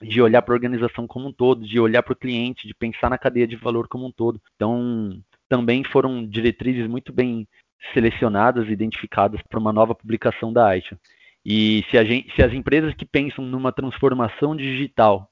de 0.00 0.20
olhar 0.20 0.42
para 0.42 0.54
a 0.54 0.56
organização 0.56 1.06
como 1.06 1.28
um 1.28 1.32
todo, 1.32 1.64
de 1.64 1.78
olhar 1.78 2.02
para 2.02 2.12
o 2.12 2.16
cliente, 2.16 2.66
de 2.66 2.74
pensar 2.74 3.10
na 3.10 3.18
cadeia 3.18 3.46
de 3.46 3.56
valor 3.56 3.88
como 3.88 4.06
um 4.06 4.12
todo. 4.12 4.40
Então, 4.54 5.20
também 5.48 5.84
foram 5.84 6.26
diretrizes 6.26 6.86
muito 6.88 7.12
bem 7.12 7.46
selecionadas, 7.92 8.68
identificadas 8.68 9.40
para 9.48 9.58
uma 9.58 9.72
nova 9.72 9.94
publicação 9.94 10.52
da 10.52 10.66
Aitio. 10.66 10.98
E 11.44 11.84
se, 11.90 12.04
gente, 12.04 12.34
se, 12.34 12.42
as 12.42 12.52
empresas 12.52 12.94
que 12.94 13.06
pensam 13.06 13.44
numa 13.44 13.72
transformação 13.72 14.54
digital, 14.54 15.30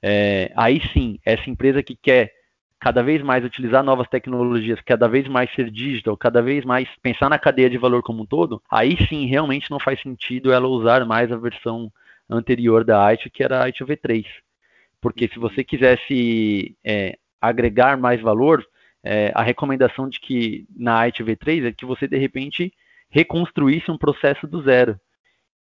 é, 0.00 0.52
aí 0.56 0.80
sim, 0.92 1.18
essa 1.24 1.48
empresa 1.50 1.82
que 1.82 1.96
quer 1.96 2.32
cada 2.80 3.02
vez 3.02 3.22
mais 3.22 3.44
utilizar 3.44 3.84
novas 3.84 4.08
tecnologias, 4.08 4.80
cada 4.80 5.06
vez 5.06 5.28
mais 5.28 5.52
ser 5.54 5.70
digital, 5.70 6.16
cada 6.16 6.42
vez 6.42 6.64
mais 6.64 6.88
pensar 7.00 7.28
na 7.28 7.38
cadeia 7.38 7.70
de 7.70 7.78
valor 7.78 8.02
como 8.02 8.22
um 8.22 8.26
todo, 8.26 8.60
aí 8.68 8.96
sim 9.08 9.26
realmente 9.26 9.70
não 9.70 9.78
faz 9.78 10.00
sentido 10.00 10.52
ela 10.52 10.66
usar 10.66 11.04
mais 11.06 11.30
a 11.30 11.36
versão 11.36 11.92
anterior 12.28 12.82
da 12.82 13.04
Aitio, 13.04 13.30
que 13.30 13.44
era 13.44 13.58
a 13.58 13.64
Aitio 13.64 13.86
V3. 13.86 14.24
Porque 15.00 15.28
se 15.28 15.38
você 15.38 15.62
quisesse 15.62 16.76
é, 16.84 17.16
agregar 17.40 17.96
mais 17.96 18.20
valor, 18.20 18.66
é, 19.04 19.32
a 19.34 19.42
recomendação 19.42 20.08
de 20.08 20.20
que 20.20 20.66
na 20.74 21.00
IT 21.02 21.22
V3 21.22 21.66
é 21.66 21.72
que 21.72 21.84
você 21.84 22.06
de 22.06 22.16
repente 22.16 22.72
reconstruísse 23.10 23.90
um 23.90 23.98
processo 23.98 24.46
do 24.46 24.62
zero. 24.62 24.98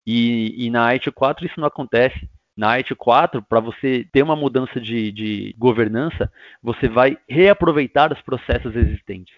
E, 0.06 0.66
e 0.66 0.70
na 0.70 0.88
IT 0.92 1.10
4 1.10 1.46
isso 1.46 1.60
não 1.60 1.66
acontece. 1.66 2.28
Na 2.56 2.72
IT 2.72 2.94
4, 2.94 3.42
para 3.42 3.60
você 3.60 4.08
ter 4.12 4.22
uma 4.22 4.34
mudança 4.34 4.80
de, 4.80 5.12
de 5.12 5.54
governança, 5.56 6.30
você 6.62 6.88
vai 6.88 7.16
reaproveitar 7.28 8.12
os 8.12 8.20
processos 8.22 8.74
existentes. 8.74 9.34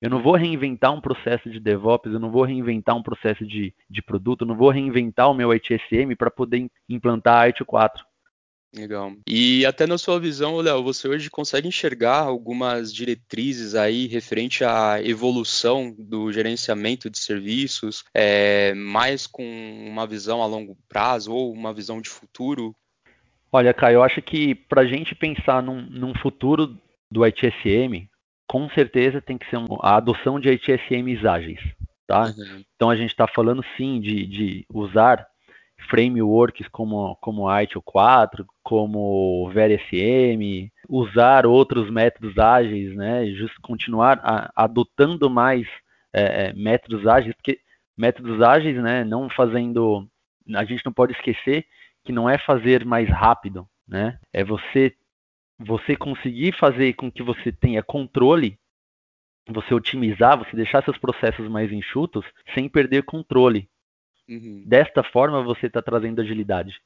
Eu 0.00 0.08
não 0.08 0.22
vou 0.22 0.34
reinventar 0.34 0.94
um 0.94 1.00
processo 1.00 1.50
de 1.50 1.58
DevOps, 1.58 2.12
eu 2.12 2.20
não 2.20 2.30
vou 2.30 2.44
reinventar 2.44 2.96
um 2.96 3.02
processo 3.02 3.44
de, 3.44 3.74
de 3.90 4.00
produto, 4.00 4.42
eu 4.42 4.46
não 4.46 4.56
vou 4.56 4.70
reinventar 4.70 5.28
o 5.28 5.34
meu 5.34 5.52
ITSM 5.52 6.14
para 6.16 6.30
poder 6.30 6.70
implantar 6.88 7.42
a 7.42 7.48
IT 7.48 7.64
4. 7.64 8.07
Legal. 8.74 9.12
E 9.26 9.64
até 9.64 9.86
na 9.86 9.96
sua 9.96 10.20
visão, 10.20 10.56
Léo, 10.56 10.82
você 10.82 11.08
hoje 11.08 11.30
consegue 11.30 11.68
enxergar 11.68 12.18
algumas 12.18 12.92
diretrizes 12.92 13.74
aí 13.74 14.06
referente 14.06 14.62
à 14.62 15.02
evolução 15.02 15.94
do 15.98 16.30
gerenciamento 16.30 17.08
de 17.08 17.18
serviços, 17.18 18.04
é, 18.12 18.74
mais 18.74 19.26
com 19.26 19.42
uma 19.88 20.06
visão 20.06 20.42
a 20.42 20.46
longo 20.46 20.76
prazo 20.86 21.32
ou 21.32 21.50
uma 21.52 21.72
visão 21.72 22.00
de 22.00 22.10
futuro? 22.10 22.74
Olha, 23.50 23.72
Caio, 23.72 23.96
eu 23.96 24.02
acho 24.02 24.20
que 24.20 24.54
para 24.54 24.82
a 24.82 24.86
gente 24.86 25.14
pensar 25.14 25.62
num, 25.62 25.80
num, 25.80 26.14
futuro 26.14 26.76
do 27.10 27.26
ITSM, 27.26 28.06
com 28.46 28.68
certeza 28.70 29.22
tem 29.22 29.38
que 29.38 29.48
ser 29.48 29.58
a 29.80 29.96
adoção 29.96 30.38
de 30.38 30.50
ITSMs 30.50 31.26
ágeis. 31.26 31.60
Tá? 32.06 32.24
Uhum. 32.24 32.62
Então 32.76 32.90
a 32.90 32.96
gente 32.96 33.10
está 33.10 33.26
falando 33.26 33.64
sim 33.76 33.98
de, 34.00 34.26
de 34.26 34.66
usar 34.68 35.26
frameworks 35.90 36.68
como, 36.68 37.16
como 37.16 37.48
ITIL 37.60 37.82
4, 37.82 38.46
como 38.62 39.50
VeriSM, 39.50 40.70
usar 40.88 41.46
outros 41.46 41.90
métodos 41.90 42.36
ágeis, 42.38 42.94
né, 42.94 43.26
just 43.26 43.54
continuar 43.62 44.20
a, 44.22 44.50
adotando 44.54 45.30
mais 45.30 45.66
é, 46.12 46.48
é, 46.48 46.52
métodos 46.52 47.06
ágeis, 47.06 47.34
porque 47.34 47.60
métodos 47.96 48.42
ágeis, 48.42 48.76
né, 48.82 49.04
não 49.04 49.28
fazendo, 49.30 50.06
a 50.54 50.64
gente 50.64 50.84
não 50.84 50.92
pode 50.92 51.12
esquecer 51.12 51.66
que 52.04 52.12
não 52.12 52.28
é 52.28 52.38
fazer 52.38 52.84
mais 52.84 53.08
rápido, 53.08 53.66
né, 53.86 54.18
é 54.32 54.44
você 54.44 54.94
você 55.60 55.96
conseguir 55.96 56.52
fazer 56.52 56.92
com 56.92 57.10
que 57.10 57.20
você 57.20 57.50
tenha 57.50 57.82
controle, 57.82 58.56
você 59.48 59.74
otimizar, 59.74 60.38
você 60.38 60.54
deixar 60.54 60.84
seus 60.84 60.96
processos 60.98 61.48
mais 61.48 61.72
enxutos, 61.72 62.24
sem 62.54 62.68
perder 62.68 63.02
controle. 63.02 63.68
Uhum. 64.28 64.62
Desta 64.66 65.02
forma 65.02 65.42
você 65.42 65.66
está 65.66 65.80
trazendo 65.80 66.20
agilidade. 66.20 66.80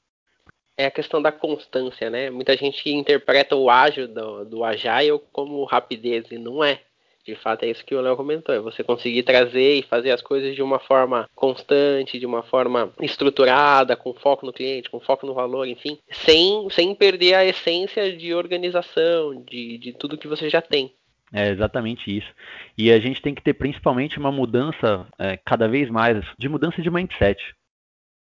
É 0.76 0.86
a 0.86 0.90
questão 0.90 1.20
da 1.20 1.30
constância, 1.30 2.08
né? 2.08 2.30
Muita 2.30 2.56
gente 2.56 2.88
interpreta 2.88 3.54
o 3.54 3.68
ágil 3.68 4.08
do, 4.08 4.44
do 4.44 4.64
Agile 4.64 5.20
como 5.32 5.64
rapidez, 5.64 6.30
e 6.30 6.38
não 6.38 6.64
é. 6.64 6.80
De 7.24 7.36
fato, 7.36 7.62
é 7.64 7.70
isso 7.70 7.84
que 7.84 7.94
o 7.94 8.00
Léo 8.00 8.16
comentou: 8.16 8.54
é 8.54 8.58
você 8.58 8.82
conseguir 8.82 9.22
trazer 9.22 9.78
e 9.78 9.82
fazer 9.82 10.10
as 10.10 10.20
coisas 10.20 10.56
de 10.56 10.62
uma 10.62 10.80
forma 10.80 11.28
constante, 11.36 12.18
de 12.18 12.26
uma 12.26 12.42
forma 12.42 12.92
estruturada, 13.00 13.94
com 13.94 14.12
foco 14.12 14.44
no 14.44 14.52
cliente, 14.52 14.90
com 14.90 14.98
foco 14.98 15.24
no 15.24 15.34
valor, 15.34 15.66
enfim, 15.66 15.98
sem, 16.10 16.68
sem 16.70 16.94
perder 16.94 17.34
a 17.34 17.44
essência 17.44 18.16
de 18.16 18.34
organização, 18.34 19.40
de, 19.44 19.78
de 19.78 19.92
tudo 19.92 20.18
que 20.18 20.26
você 20.26 20.50
já 20.50 20.60
tem. 20.60 20.92
É 21.32 21.48
exatamente 21.48 22.14
isso. 22.14 22.30
E 22.76 22.92
a 22.92 23.00
gente 23.00 23.22
tem 23.22 23.34
que 23.34 23.42
ter 23.42 23.54
principalmente 23.54 24.18
uma 24.18 24.30
mudança 24.30 25.06
é, 25.18 25.38
cada 25.38 25.66
vez 25.66 25.88
mais 25.88 26.22
de 26.38 26.48
mudança 26.48 26.82
de 26.82 26.90
mindset. 26.90 27.40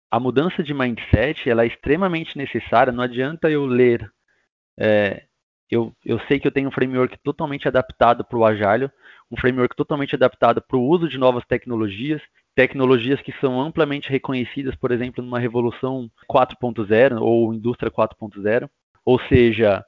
A 0.09 0.19
mudança 0.19 0.63
de 0.63 0.73
mindset 0.73 1.49
ela 1.49 1.63
é 1.63 1.67
extremamente 1.67 2.37
necessária. 2.37 2.93
Não 2.93 3.03
adianta 3.03 3.49
eu 3.49 3.65
ler. 3.65 4.09
É, 4.79 5.25
eu, 5.69 5.93
eu 6.05 6.19
sei 6.27 6.39
que 6.39 6.47
eu 6.47 6.51
tenho 6.51 6.69
um 6.69 6.71
framework 6.71 7.17
totalmente 7.23 7.67
adaptado 7.67 8.23
para 8.23 8.37
o 8.37 8.45
Agile, 8.45 8.89
um 9.29 9.37
framework 9.37 9.75
totalmente 9.75 10.15
adaptado 10.15 10.61
para 10.61 10.77
o 10.77 10.85
uso 10.85 11.07
de 11.07 11.17
novas 11.17 11.45
tecnologias, 11.45 12.21
tecnologias 12.55 13.21
que 13.21 13.33
são 13.39 13.59
amplamente 13.59 14.09
reconhecidas, 14.09 14.75
por 14.75 14.91
exemplo, 14.91 15.23
numa 15.23 15.39
revolução 15.39 16.09
4.0 16.29 17.21
ou 17.21 17.53
indústria 17.53 17.91
4.0. 17.91 18.69
Ou 19.05 19.19
seja, 19.27 19.83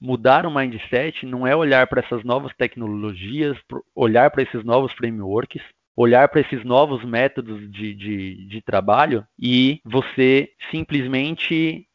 mudar 0.00 0.46
o 0.46 0.54
mindset 0.54 1.24
não 1.26 1.46
é 1.46 1.54
olhar 1.54 1.86
para 1.86 2.00
essas 2.00 2.22
novas 2.24 2.52
tecnologias, 2.56 3.56
olhar 3.94 4.30
para 4.30 4.42
esses 4.42 4.64
novos 4.64 4.92
frameworks, 4.92 5.62
olhar 5.96 6.28
para 6.28 6.40
esses 6.40 6.64
novos 6.64 7.04
métodos 7.04 7.70
de, 7.70 7.94
de, 7.94 8.46
de 8.46 8.62
trabalho 8.62 9.26
e 9.38 9.80
você 9.84 10.50
simplesmente 10.70 11.86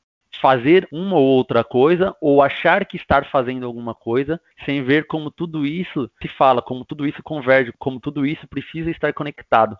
fazer 0.42 0.88
uma 0.92 1.18
ou 1.18 1.24
outra 1.24 1.64
coisa 1.64 2.16
ou 2.22 2.42
achar 2.42 2.86
que 2.86 2.98
estar 2.98 3.30
fazendo 3.30 3.66
alguma 3.66 3.94
coisa 3.94 4.40
sem 4.66 4.84
ver 4.84 5.06
como 5.08 5.32
tudo 5.32 5.66
isso 5.66 6.10
se 6.22 6.28
fala, 6.28 6.62
como 6.62 6.86
tudo 6.86 7.06
isso 7.06 7.22
converge, 7.24 7.74
como 7.78 8.00
tudo 8.00 8.26
isso 8.26 8.48
precisa 8.48 8.90
estar 8.90 9.14
conectado. 9.14 9.78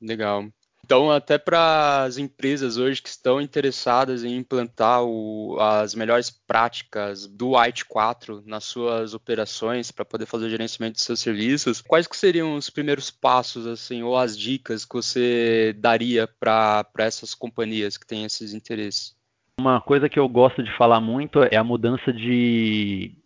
Legal. 0.00 0.44
Então, 0.84 1.10
até 1.10 1.38
para 1.38 2.02
as 2.02 2.18
empresas 2.18 2.76
hoje 2.76 3.00
que 3.00 3.08
estão 3.08 3.40
interessadas 3.40 4.22
em 4.22 4.36
implantar 4.36 5.02
o, 5.02 5.56
as 5.58 5.94
melhores 5.94 6.28
práticas 6.28 7.26
do 7.26 7.56
IT 7.56 7.86
4 7.86 8.42
nas 8.44 8.64
suas 8.64 9.14
operações 9.14 9.90
para 9.90 10.04
poder 10.04 10.26
fazer 10.26 10.44
o 10.44 10.50
gerenciamento 10.50 10.96
de 10.96 11.00
seus 11.00 11.20
serviços, 11.20 11.80
quais 11.80 12.06
que 12.06 12.14
seriam 12.14 12.54
os 12.54 12.68
primeiros 12.68 13.10
passos, 13.10 13.66
assim, 13.66 14.02
ou 14.02 14.14
as 14.14 14.38
dicas 14.38 14.84
que 14.84 14.94
você 14.94 15.74
daria 15.78 16.28
para 16.28 16.84
essas 16.98 17.34
companhias 17.34 17.96
que 17.96 18.06
têm 18.06 18.26
esses 18.26 18.52
interesses? 18.52 19.16
Uma 19.58 19.80
coisa 19.80 20.06
que 20.06 20.18
eu 20.18 20.28
gosto 20.28 20.62
de 20.62 20.76
falar 20.76 21.00
muito 21.00 21.42
é 21.44 21.56
a 21.56 21.64
mudança 21.64 22.12
de, 22.12 23.16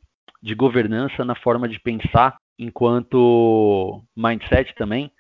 de 0.41 0.55
governança 0.55 1.25
na 1.25 1.35
forma 1.35 1.69
de 1.69 1.81
pensar 1.81 2.37
enquanto 2.57 4.01
mindset 4.17 4.73
também 4.77 5.11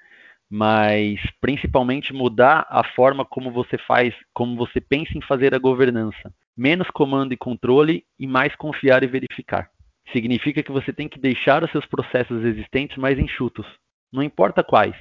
mas 0.50 1.20
principalmente 1.40 2.12
mudar 2.12 2.66
a 2.70 2.82
forma 2.82 3.24
como 3.24 3.50
você 3.50 3.76
faz, 3.76 4.14
como 4.32 4.56
você 4.56 4.80
pensa 4.80 5.16
em 5.16 5.20
fazer 5.20 5.54
a 5.54 5.58
governança. 5.58 6.32
Menos 6.56 6.88
comando 6.90 7.32
e 7.32 7.36
controle 7.36 8.04
e 8.18 8.26
mais 8.26 8.56
confiar 8.56 9.02
e 9.02 9.06
verificar. 9.06 9.70
Significa 10.12 10.62
que 10.62 10.72
você 10.72 10.92
tem 10.92 11.08
que 11.08 11.18
deixar 11.18 11.62
os 11.62 11.70
seus 11.70 11.84
processos 11.84 12.44
existentes 12.44 12.96
mais 12.96 13.18
enxutos, 13.18 13.66
não 14.10 14.22
importa 14.22 14.64
quais. 14.64 14.96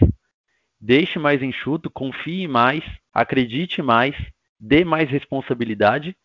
Deixe 0.79 1.17
mais 1.17 1.41
enxuto, 1.41 1.89
confie 1.89 2.47
mais, 2.47 2.83
acredite 3.13 3.81
mais, 3.81 4.15
dê 4.59 4.83
mais 4.83 5.09
responsabilidade, 5.09 6.15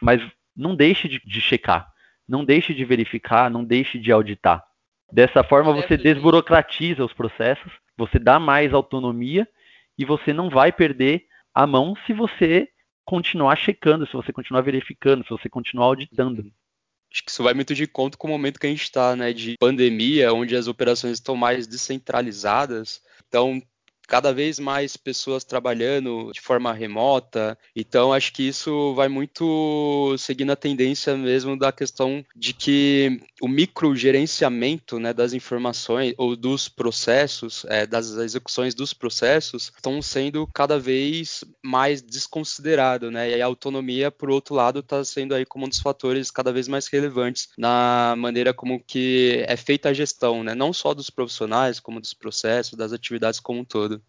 mas 0.00 0.20
não 0.54 0.74
deixe 0.74 1.08
de, 1.08 1.20
de 1.24 1.40
checar, 1.40 1.88
não 2.28 2.44
deixe 2.44 2.74
de 2.74 2.84
verificar, 2.84 3.48
não 3.48 3.64
deixe 3.64 3.98
de 3.98 4.10
auditar. 4.10 4.62
Dessa 5.12 5.44
forma 5.44 5.74
você 5.74 5.98
desburocratiza 5.98 7.04
os 7.04 7.12
processos, 7.12 7.70
você 7.98 8.18
dá 8.18 8.40
mais 8.40 8.72
autonomia 8.72 9.46
e 9.98 10.06
você 10.06 10.32
não 10.32 10.48
vai 10.48 10.72
perder 10.72 11.26
a 11.54 11.66
mão 11.66 11.94
se 12.06 12.14
você 12.14 12.66
continuar 13.04 13.56
checando, 13.56 14.06
se 14.06 14.14
você 14.14 14.32
continuar 14.32 14.62
verificando, 14.62 15.22
se 15.22 15.28
você 15.28 15.50
continuar 15.50 15.86
auditando. 15.86 16.50
Acho 17.12 17.24
que 17.24 17.30
isso 17.30 17.42
vai 17.42 17.52
muito 17.52 17.74
de 17.74 17.86
conta 17.86 18.16
com 18.16 18.26
o 18.26 18.30
momento 18.30 18.58
que 18.58 18.66
a 18.66 18.70
gente 18.70 18.84
está, 18.84 19.14
né, 19.14 19.34
de 19.34 19.56
pandemia, 19.60 20.32
onde 20.32 20.56
as 20.56 20.66
operações 20.66 21.18
estão 21.18 21.36
mais 21.36 21.66
descentralizadas. 21.66 23.02
Então, 23.28 23.60
cada 24.12 24.30
vez 24.30 24.58
mais 24.58 24.94
pessoas 24.94 25.42
trabalhando 25.42 26.30
de 26.34 26.40
forma 26.42 26.70
remota. 26.70 27.56
Então, 27.74 28.12
acho 28.12 28.30
que 28.34 28.42
isso 28.42 28.94
vai 28.94 29.08
muito 29.08 30.14
seguindo 30.18 30.52
a 30.52 30.56
tendência 30.56 31.16
mesmo 31.16 31.58
da 31.58 31.72
questão 31.72 32.22
de 32.36 32.52
que 32.52 33.22
o 33.40 33.48
microgerenciamento 33.48 35.00
né, 35.00 35.14
das 35.14 35.32
informações 35.32 36.12
ou 36.18 36.36
dos 36.36 36.68
processos, 36.68 37.64
é, 37.70 37.86
das 37.86 38.10
execuções 38.10 38.74
dos 38.74 38.92
processos, 38.92 39.72
estão 39.74 40.02
sendo 40.02 40.46
cada 40.52 40.78
vez 40.78 41.42
mais 41.64 42.02
desconsiderado, 42.02 43.10
né? 43.10 43.30
E 43.30 43.40
a 43.40 43.46
autonomia, 43.46 44.10
por 44.10 44.28
outro 44.28 44.54
lado, 44.54 44.80
está 44.80 45.02
sendo 45.06 45.34
aí 45.34 45.46
como 45.46 45.64
um 45.64 45.70
dos 45.70 45.80
fatores 45.80 46.30
cada 46.30 46.52
vez 46.52 46.68
mais 46.68 46.86
relevantes 46.86 47.48
na 47.56 48.14
maneira 48.18 48.52
como 48.52 48.78
que 48.78 49.42
é 49.48 49.56
feita 49.56 49.88
a 49.88 49.94
gestão, 49.94 50.44
né? 50.44 50.54
Não 50.54 50.70
só 50.70 50.92
dos 50.92 51.08
profissionais, 51.08 51.80
como 51.80 51.98
dos 51.98 52.12
processos, 52.12 52.76
das 52.76 52.92
atividades 52.92 53.40
como 53.40 53.60
um 53.60 53.64
todo. 53.64 54.01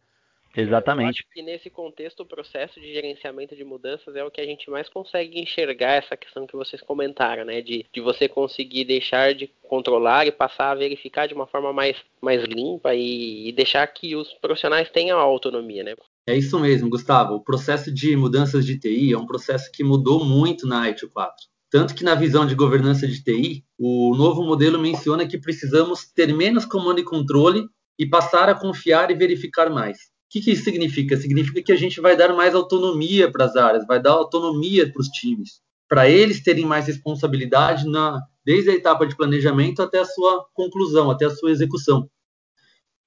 Exatamente. 0.56 1.06
Eu 1.06 1.10
acho 1.10 1.34
que 1.34 1.42
nesse 1.42 1.70
contexto 1.70 2.20
o 2.22 2.26
processo 2.26 2.80
de 2.80 2.94
gerenciamento 2.94 3.56
de 3.56 3.63
mudanças 3.63 4.16
é 4.16 4.24
o 4.24 4.30
que 4.30 4.39
a 4.39 4.46
gente 4.46 4.70
mais 4.70 4.88
consegue 4.88 5.39
enxergar 5.39 5.94
essa 5.94 6.16
questão 6.16 6.46
que 6.46 6.56
vocês 6.56 6.82
comentaram, 6.82 7.44
né? 7.44 7.62
De, 7.62 7.86
de 7.92 8.02
você 8.02 8.30
conseguir 8.30 8.86
deixar 8.86 9.34
de 9.34 9.50
controlar 9.63 10.28
e 10.28 10.32
passar 10.32 10.72
a 10.72 10.76
verificar 10.76 11.28
de 11.28 11.34
uma 11.34 11.48
forma 11.48 11.74
mais, 11.74 11.98
mais 12.22 12.44
limpa 12.44 12.94
e, 12.94 13.50
e 13.50 13.52
deixar 13.52 13.86
que 13.88 14.16
os 14.16 14.32
profissionais 14.34 14.89
tenham 14.92 15.18
a 15.18 15.24
autonomia, 15.24 15.84
né? 15.84 15.96
É 16.28 16.38
isso 16.38 16.60
mesmo, 16.60 16.89
Gustavo. 16.89 17.34
O 17.34 17.44
processo 17.44 17.92
de 17.92 18.16
mudanças 18.16 18.66
de 18.66 18.80
TI 18.80 19.13
é 19.13 19.18
um 19.18 19.26
processo 19.26 19.72
que 19.72 19.84
mudou 19.84 20.24
muito 20.24 20.68
na 20.68 20.88
IT 20.88 21.08
4. 21.08 21.34
Tanto 21.70 21.96
que 21.96 22.04
na 22.04 22.13
visão 22.13 22.46
de 22.46 22.54
governança 22.54 23.08
de 23.08 23.24
TI, 23.24 23.66
o 23.80 24.16
novo 24.16 24.44
modelo 24.44 24.78
menciona 24.78 25.28
que 25.28 25.39
precisamos 25.39 26.06
ter 26.06 26.32
menos 26.32 26.66
comando 26.66 27.00
e 27.00 27.04
controle 27.04 27.68
e 27.98 28.06
passar 28.06 28.48
a 28.48 28.56
confiar 28.56 29.10
e 29.10 29.16
verificar 29.16 29.72
mais 29.72 30.12
que, 30.34 30.41
que 30.41 30.52
isso 30.52 30.63
significa? 30.63 31.15
Significa 31.15 31.62
que 31.62 31.72
a 31.72 31.76
gente 31.76 32.02
vai 32.02 32.17
dar 32.17 32.34
mais 32.34 32.56
autonomia 32.56 33.32
para 33.32 33.46
as 33.46 33.56
áreas, 33.56 33.86
vai 33.86 34.02
dar 34.02 34.13
autonomia 34.13 34.91
para 34.91 35.00
os 35.00 35.08
times, 35.10 35.62
para 35.88 36.10
eles 36.10 36.41
terem 36.41 36.65
mais 36.65 36.88
responsabilidade 36.88 37.88
na, 37.88 38.19
desde 38.43 38.72
a 38.72 38.74
etapa 38.74 39.06
de 39.06 39.15
planejamento 39.15 39.84
até 39.84 40.00
a 40.00 40.06
sua 40.06 40.43
conclusão, 40.56 41.12
até 41.12 41.26
a 41.26 41.30
sua 41.30 41.52
execução. 41.52 42.10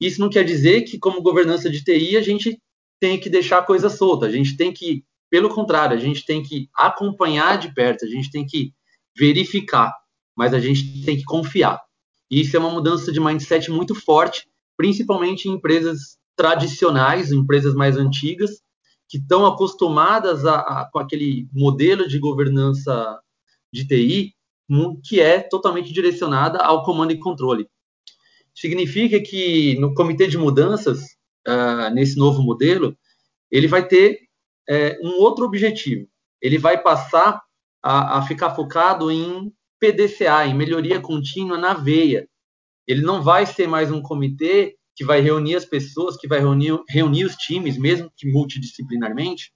Isso 0.01 0.21
não 0.21 0.31
quer 0.31 0.45
dizer 0.45 0.83
que, 0.83 1.01
como 1.01 1.21
governança 1.21 1.69
de 1.69 1.83
TI, 1.83 2.17
a 2.17 2.23
gente 2.23 2.63
tem 3.01 3.19
que 3.19 3.29
deixar 3.29 3.59
a 3.59 3.65
coisa 3.65 3.91
solta, 3.91 4.27
a 4.27 4.31
gente 4.31 4.57
tem 4.57 4.73
que, 4.73 5.05
pelo 5.29 5.49
contrário, 5.49 5.97
a 5.97 6.01
gente 6.01 6.25
tem 6.25 6.45
que 6.45 6.69
acompanhar 6.77 7.59
de 7.59 7.75
perto, 7.75 8.05
a 8.05 8.09
gente 8.09 8.31
tem 8.31 8.47
que 8.47 8.73
verificar, 9.19 9.93
mas 10.37 10.55
a 10.55 10.61
gente 10.61 11.05
tem 11.05 11.17
que 11.17 11.25
confiar. 11.25 11.81
E 12.31 12.41
isso 12.41 12.57
é 12.57 12.61
uma 12.61 12.71
mudança 12.71 13.11
de 13.11 13.19
mindset 13.19 13.69
muito 13.69 13.97
forte, 13.97 14.47
principalmente 14.77 15.49
em 15.49 15.55
empresas 15.55 16.17
tradicionais, 16.37 17.33
empresas 17.33 17.75
mais 17.75 17.97
antigas, 17.97 18.63
que 19.09 19.19
estão 19.19 19.47
acostumadas 19.47 20.45
a, 20.45 20.61
a, 20.61 20.91
com 20.93 20.99
aquele 20.99 21.49
modelo 21.53 22.07
de 22.07 22.19
governança 22.19 23.21
de 23.73 23.87
TI 23.87 24.37
que 25.05 25.21
é 25.21 25.41
totalmente 25.41 25.93
direcionada 25.93 26.59
ao 26.59 26.83
comando 26.83 27.13
e 27.13 27.19
controle. 27.19 27.69
Significa 28.55 29.21
que 29.21 29.79
no 29.79 29.95
comitê 29.95 30.27
de 30.27 30.39
mudanças, 30.39 31.01
uh, 31.47 31.93
nesse 31.95 32.19
novo 32.19 32.43
modelo, 32.43 32.97
ele 33.51 33.69
vai 33.69 33.87
ter 33.87 34.19
uh, 34.69 35.07
um 35.07 35.21
outro 35.21 35.45
objetivo. 35.45 36.09
Ele 36.41 36.59
vai 36.59 36.83
passar 36.83 37.41
a, 37.83 38.19
a 38.19 38.23
ficar 38.23 38.55
focado 38.55 39.11
em 39.11 39.53
PDCA, 39.79 40.47
em 40.47 40.55
melhoria 40.55 41.01
contínua 41.01 41.59
na 41.59 41.75
veia. 41.75 42.29
Ele 42.87 43.03
não 43.03 43.23
vai 43.23 43.47
ser 43.47 43.69
mais 43.69 43.91
um 43.91 44.03
comitê 44.03 44.76
que 44.97 45.05
vai 45.05 45.21
reunir 45.21 45.57
as 45.57 45.67
pessoas, 45.67 46.17
que 46.17 46.27
vai 46.27 46.41
reunir, 46.41 46.83
reunir 46.89 47.27
os 47.27 47.37
times, 47.37 47.77
mesmo 47.77 48.11
que 48.17 48.27
multidisciplinarmente, 48.27 49.53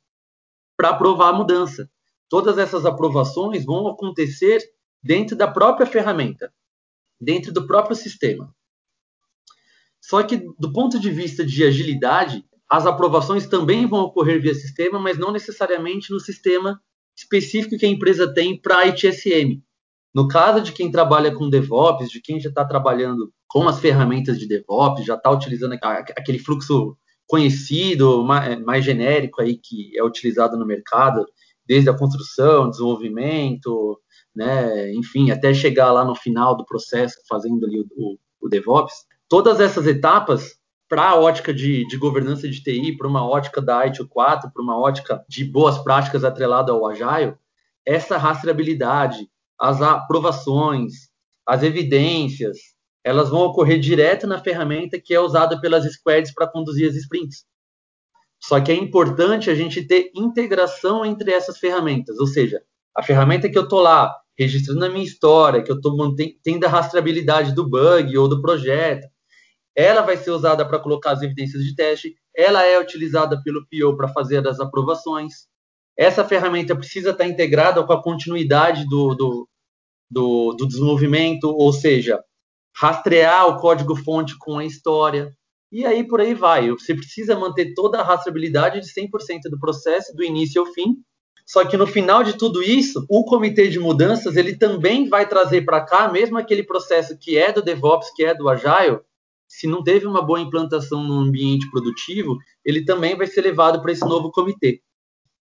para 0.76 0.90
aprovar 0.90 1.30
a 1.30 1.32
mudança. 1.32 1.90
Todas 2.28 2.58
essas 2.58 2.84
aprovações 2.84 3.64
vão 3.64 3.88
acontecer 3.88 4.62
dentro 5.02 5.34
da 5.34 5.48
própria 5.48 5.86
ferramenta, 5.86 6.52
dentro 7.18 7.52
do 7.52 7.66
próprio 7.66 7.96
sistema. 7.96 8.54
Só 9.98 10.22
que, 10.22 10.36
do 10.58 10.72
ponto 10.72 11.00
de 11.00 11.10
vista 11.10 11.44
de 11.44 11.64
agilidade, 11.64 12.44
as 12.68 12.86
aprovações 12.86 13.46
também 13.46 13.86
vão 13.86 14.00
ocorrer 14.00 14.40
via 14.40 14.54
sistema, 14.54 14.98
mas 14.98 15.18
não 15.18 15.32
necessariamente 15.32 16.12
no 16.12 16.20
sistema 16.20 16.80
específico 17.16 17.78
que 17.78 17.86
a 17.86 17.88
empresa 17.88 18.32
tem 18.32 18.60
para 18.60 18.78
a 18.78 18.86
ITSM. 18.88 19.62
No 20.14 20.28
caso 20.28 20.60
de 20.60 20.72
quem 20.72 20.90
trabalha 20.90 21.34
com 21.34 21.48
DevOps, 21.48 22.10
de 22.10 22.20
quem 22.20 22.38
já 22.38 22.50
está 22.50 22.64
trabalhando 22.64 23.32
com 23.50 23.68
as 23.68 23.80
ferramentas 23.80 24.38
de 24.38 24.46
DevOps, 24.46 25.04
já 25.04 25.16
está 25.16 25.28
utilizando 25.28 25.72
aquele 25.72 26.38
fluxo 26.38 26.96
conhecido, 27.26 28.24
mais, 28.24 28.84
genérico 28.84 29.42
aí 29.42 29.56
que 29.56 29.90
é 29.98 30.04
utilizado 30.04 30.56
no 30.56 30.64
mercado, 30.64 31.26
desde 31.66 31.90
a 31.90 31.96
construção, 31.96 32.70
desenvolvimento, 32.70 34.00
né, 34.34 34.92
enfim, 34.94 35.32
até 35.32 35.52
chegar 35.52 35.92
lá 35.92 36.04
no 36.04 36.14
final 36.14 36.56
do 36.56 36.64
processo 36.64 37.16
fazendo 37.28 37.66
ali 37.66 37.80
o, 37.80 37.86
o, 37.96 38.18
o 38.40 38.48
DevOps. 38.48 38.94
Todas 39.28 39.60
essas 39.60 39.86
etapas 39.86 40.54
para 40.88 41.10
a 41.10 41.16
ótica 41.16 41.52
de, 41.52 41.86
de, 41.86 41.96
governança 41.96 42.48
de 42.48 42.62
TI, 42.62 42.96
para 42.96 43.08
uma 43.08 43.28
ótica 43.28 43.60
da 43.60 43.84
ITIL 43.86 44.08
4, 44.08 44.50
para 44.52 44.62
uma 44.62 44.78
ótica 44.78 45.24
de 45.28 45.44
boas 45.44 45.78
práticas 45.78 46.24
atrelada 46.24 46.72
ao 46.72 46.86
Agile, 46.86 47.34
essa 47.84 48.16
rastreabilidade, 48.16 49.28
as 49.58 49.82
aprovações, 49.82 51.10
as 51.46 51.62
evidências, 51.62 52.58
elas 53.04 53.30
vão 53.30 53.40
ocorrer 53.40 53.78
direto 53.78 54.26
na 54.26 54.38
ferramenta 54.38 55.00
que 55.00 55.14
é 55.14 55.20
usada 55.20 55.60
pelas 55.60 55.84
squads 55.84 56.32
para 56.34 56.46
conduzir 56.50 56.88
as 56.88 56.96
sprints. 56.96 57.44
Só 58.42 58.60
que 58.60 58.72
é 58.72 58.74
importante 58.74 59.50
a 59.50 59.54
gente 59.54 59.86
ter 59.86 60.10
integração 60.14 61.04
entre 61.04 61.30
essas 61.30 61.58
ferramentas, 61.58 62.18
ou 62.18 62.26
seja, 62.26 62.62
a 62.94 63.02
ferramenta 63.02 63.48
que 63.48 63.58
eu 63.58 63.64
estou 63.64 63.80
lá 63.80 64.14
registrando 64.38 64.84
a 64.84 64.88
minha 64.88 65.04
história, 65.04 65.62
que 65.62 65.70
eu 65.70 65.76
estou 65.76 65.96
mantendo 65.96 66.64
a 66.64 66.68
rastreabilidade 66.68 67.54
do 67.54 67.68
bug 67.68 68.16
ou 68.16 68.26
do 68.26 68.40
projeto, 68.40 69.06
ela 69.76 70.00
vai 70.00 70.16
ser 70.16 70.30
usada 70.30 70.66
para 70.66 70.78
colocar 70.78 71.12
as 71.12 71.22
evidências 71.22 71.62
de 71.62 71.74
teste, 71.74 72.14
ela 72.34 72.64
é 72.64 72.80
utilizada 72.80 73.40
pelo 73.42 73.66
PO 73.66 73.96
para 73.96 74.08
fazer 74.08 74.46
as 74.48 74.58
aprovações. 74.58 75.46
Essa 75.96 76.24
ferramenta 76.24 76.74
precisa 76.74 77.10
estar 77.10 77.26
integrada 77.26 77.84
com 77.84 77.92
a 77.92 78.02
continuidade 78.02 78.88
do, 78.88 79.14
do, 79.14 79.48
do, 80.10 80.54
do 80.54 80.66
desenvolvimento, 80.66 81.44
ou 81.44 81.72
seja, 81.72 82.18
rastrear 82.80 83.46
o 83.46 83.58
código-fonte 83.58 84.38
com 84.38 84.58
a 84.58 84.64
história, 84.64 85.36
e 85.70 85.84
aí 85.84 86.02
por 86.02 86.18
aí 86.18 86.32
vai. 86.32 86.70
Você 86.70 86.94
precisa 86.94 87.38
manter 87.38 87.74
toda 87.74 88.00
a 88.00 88.02
rastreabilidade 88.02 88.80
de 88.80 88.86
100% 88.86 89.50
do 89.50 89.60
processo, 89.60 90.16
do 90.16 90.24
início 90.24 90.62
ao 90.62 90.72
fim. 90.72 90.96
Só 91.44 91.62
que 91.62 91.76
no 91.76 91.86
final 91.86 92.24
de 92.24 92.38
tudo 92.38 92.62
isso, 92.62 93.04
o 93.10 93.22
comitê 93.24 93.68
de 93.68 93.78
mudanças 93.78 94.34
ele 94.34 94.56
também 94.56 95.10
vai 95.10 95.28
trazer 95.28 95.62
para 95.62 95.84
cá, 95.84 96.10
mesmo 96.10 96.38
aquele 96.38 96.62
processo 96.62 97.18
que 97.18 97.36
é 97.36 97.52
do 97.52 97.60
DevOps, 97.60 98.14
que 98.14 98.24
é 98.24 98.34
do 98.34 98.48
Agile, 98.48 99.00
se 99.46 99.66
não 99.66 99.82
teve 99.82 100.06
uma 100.06 100.22
boa 100.22 100.40
implantação 100.40 101.02
no 101.02 101.18
ambiente 101.18 101.68
produtivo, 101.70 102.38
ele 102.64 102.84
também 102.84 103.14
vai 103.14 103.26
ser 103.26 103.42
levado 103.42 103.82
para 103.82 103.92
esse 103.92 104.06
novo 104.06 104.30
comitê. 104.30 104.80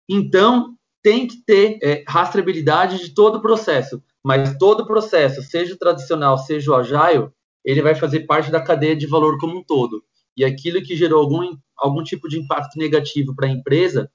Então, 0.08 0.74
tem 1.02 1.28
que 1.28 1.44
ter 1.44 1.78
é, 1.82 2.02
rastreabilidade 2.08 2.98
de 2.98 3.14
todo 3.14 3.36
o 3.36 3.42
processo. 3.42 4.02
Mas 4.24 4.56
todo 4.58 4.80
o 4.80 4.86
processo, 4.86 5.42
seja 5.42 5.74
o 5.74 5.78
tradicional, 5.78 6.36
seja 6.38 6.70
o 6.70 6.74
agile, 6.74 7.30
ele 7.64 7.82
vai 7.82 7.94
fazer 7.94 8.20
parte 8.20 8.50
da 8.50 8.60
cadeia 8.60 8.96
de 8.96 9.06
valor 9.06 9.38
como 9.38 9.58
um 9.58 9.64
todo. 9.64 10.02
E 10.36 10.44
aquilo 10.44 10.82
que 10.82 10.96
gerou 10.96 11.20
algum, 11.20 11.56
algum 11.76 12.02
tipo 12.02 12.28
de 12.28 12.38
impacto 12.38 12.78
negativo 12.78 13.34
para 13.34 13.46
a 13.46 13.50
empresa, 13.50 14.10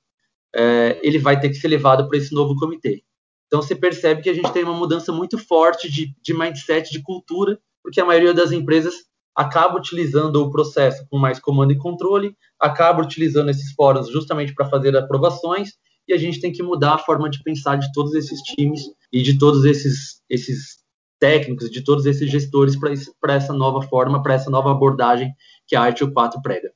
é, 0.56 1.00
ele 1.04 1.20
vai 1.20 1.40
ter 1.40 1.50
que 1.50 1.56
ser 1.56 1.68
levado 1.68 2.08
para 2.08 2.18
esse 2.18 2.34
novo 2.34 2.56
comitê. 2.56 3.04
Então 3.48 3.62
você 3.62 3.76
percebe 3.76 4.22
que 4.22 4.30
a 4.30 4.34
gente 4.34 4.52
tem 4.52 4.64
uma 4.64 4.74
mudança 4.74 5.12
muito 5.12 5.38
forte 5.38 5.90
de, 5.90 6.16
de 6.22 6.34
mindset, 6.34 6.92
de 6.92 7.02
cultura, 7.02 7.60
porque 7.84 8.00
a 8.00 8.06
maioria 8.06 8.34
das 8.34 8.52
empresas 8.52 8.96
acaba 9.36 9.78
utilizando 9.78 10.38
o 10.42 10.50
processo 10.50 11.06
com 11.10 11.18
mais 11.18 11.40
comando 11.40 11.74
e 11.74 11.78
controle, 11.78 12.36
acaba 12.60 13.04
utilizando 13.04 13.50
esses 13.50 13.74
fóruns 13.74 14.10
justamente 14.10 14.56
para 14.56 14.70
fazer 14.70 14.96
aprovações, 14.96 15.74
e 16.08 16.14
a 16.14 16.18
gente 16.18 16.40
tem 16.40 16.52
que 16.52 16.64
mudar 16.64 16.94
a 16.94 16.98
forma 16.98 17.30
de 17.30 17.44
pensar 17.44 17.78
de 17.78 17.92
todos 17.92 18.14
esses 18.14 18.40
times 18.42 18.84
e 19.16 19.24
de 19.24 19.38
todos 19.40 19.64
esses, 19.64 20.22
esses 20.30 20.84
técnicos, 21.18 21.72
de 21.72 21.82
todos 21.82 22.06
esses 22.06 22.30
gestores 22.30 22.76
para 23.18 23.34
essa 23.34 23.54
nova 23.54 23.82
forma, 23.82 24.22
para 24.22 24.34
essa 24.34 24.50
nova 24.50 24.72
abordagem 24.72 25.34
que 25.66 25.74
a 25.74 25.90
ITIL 25.90 26.12
4 26.12 26.42
prega. 26.42 26.70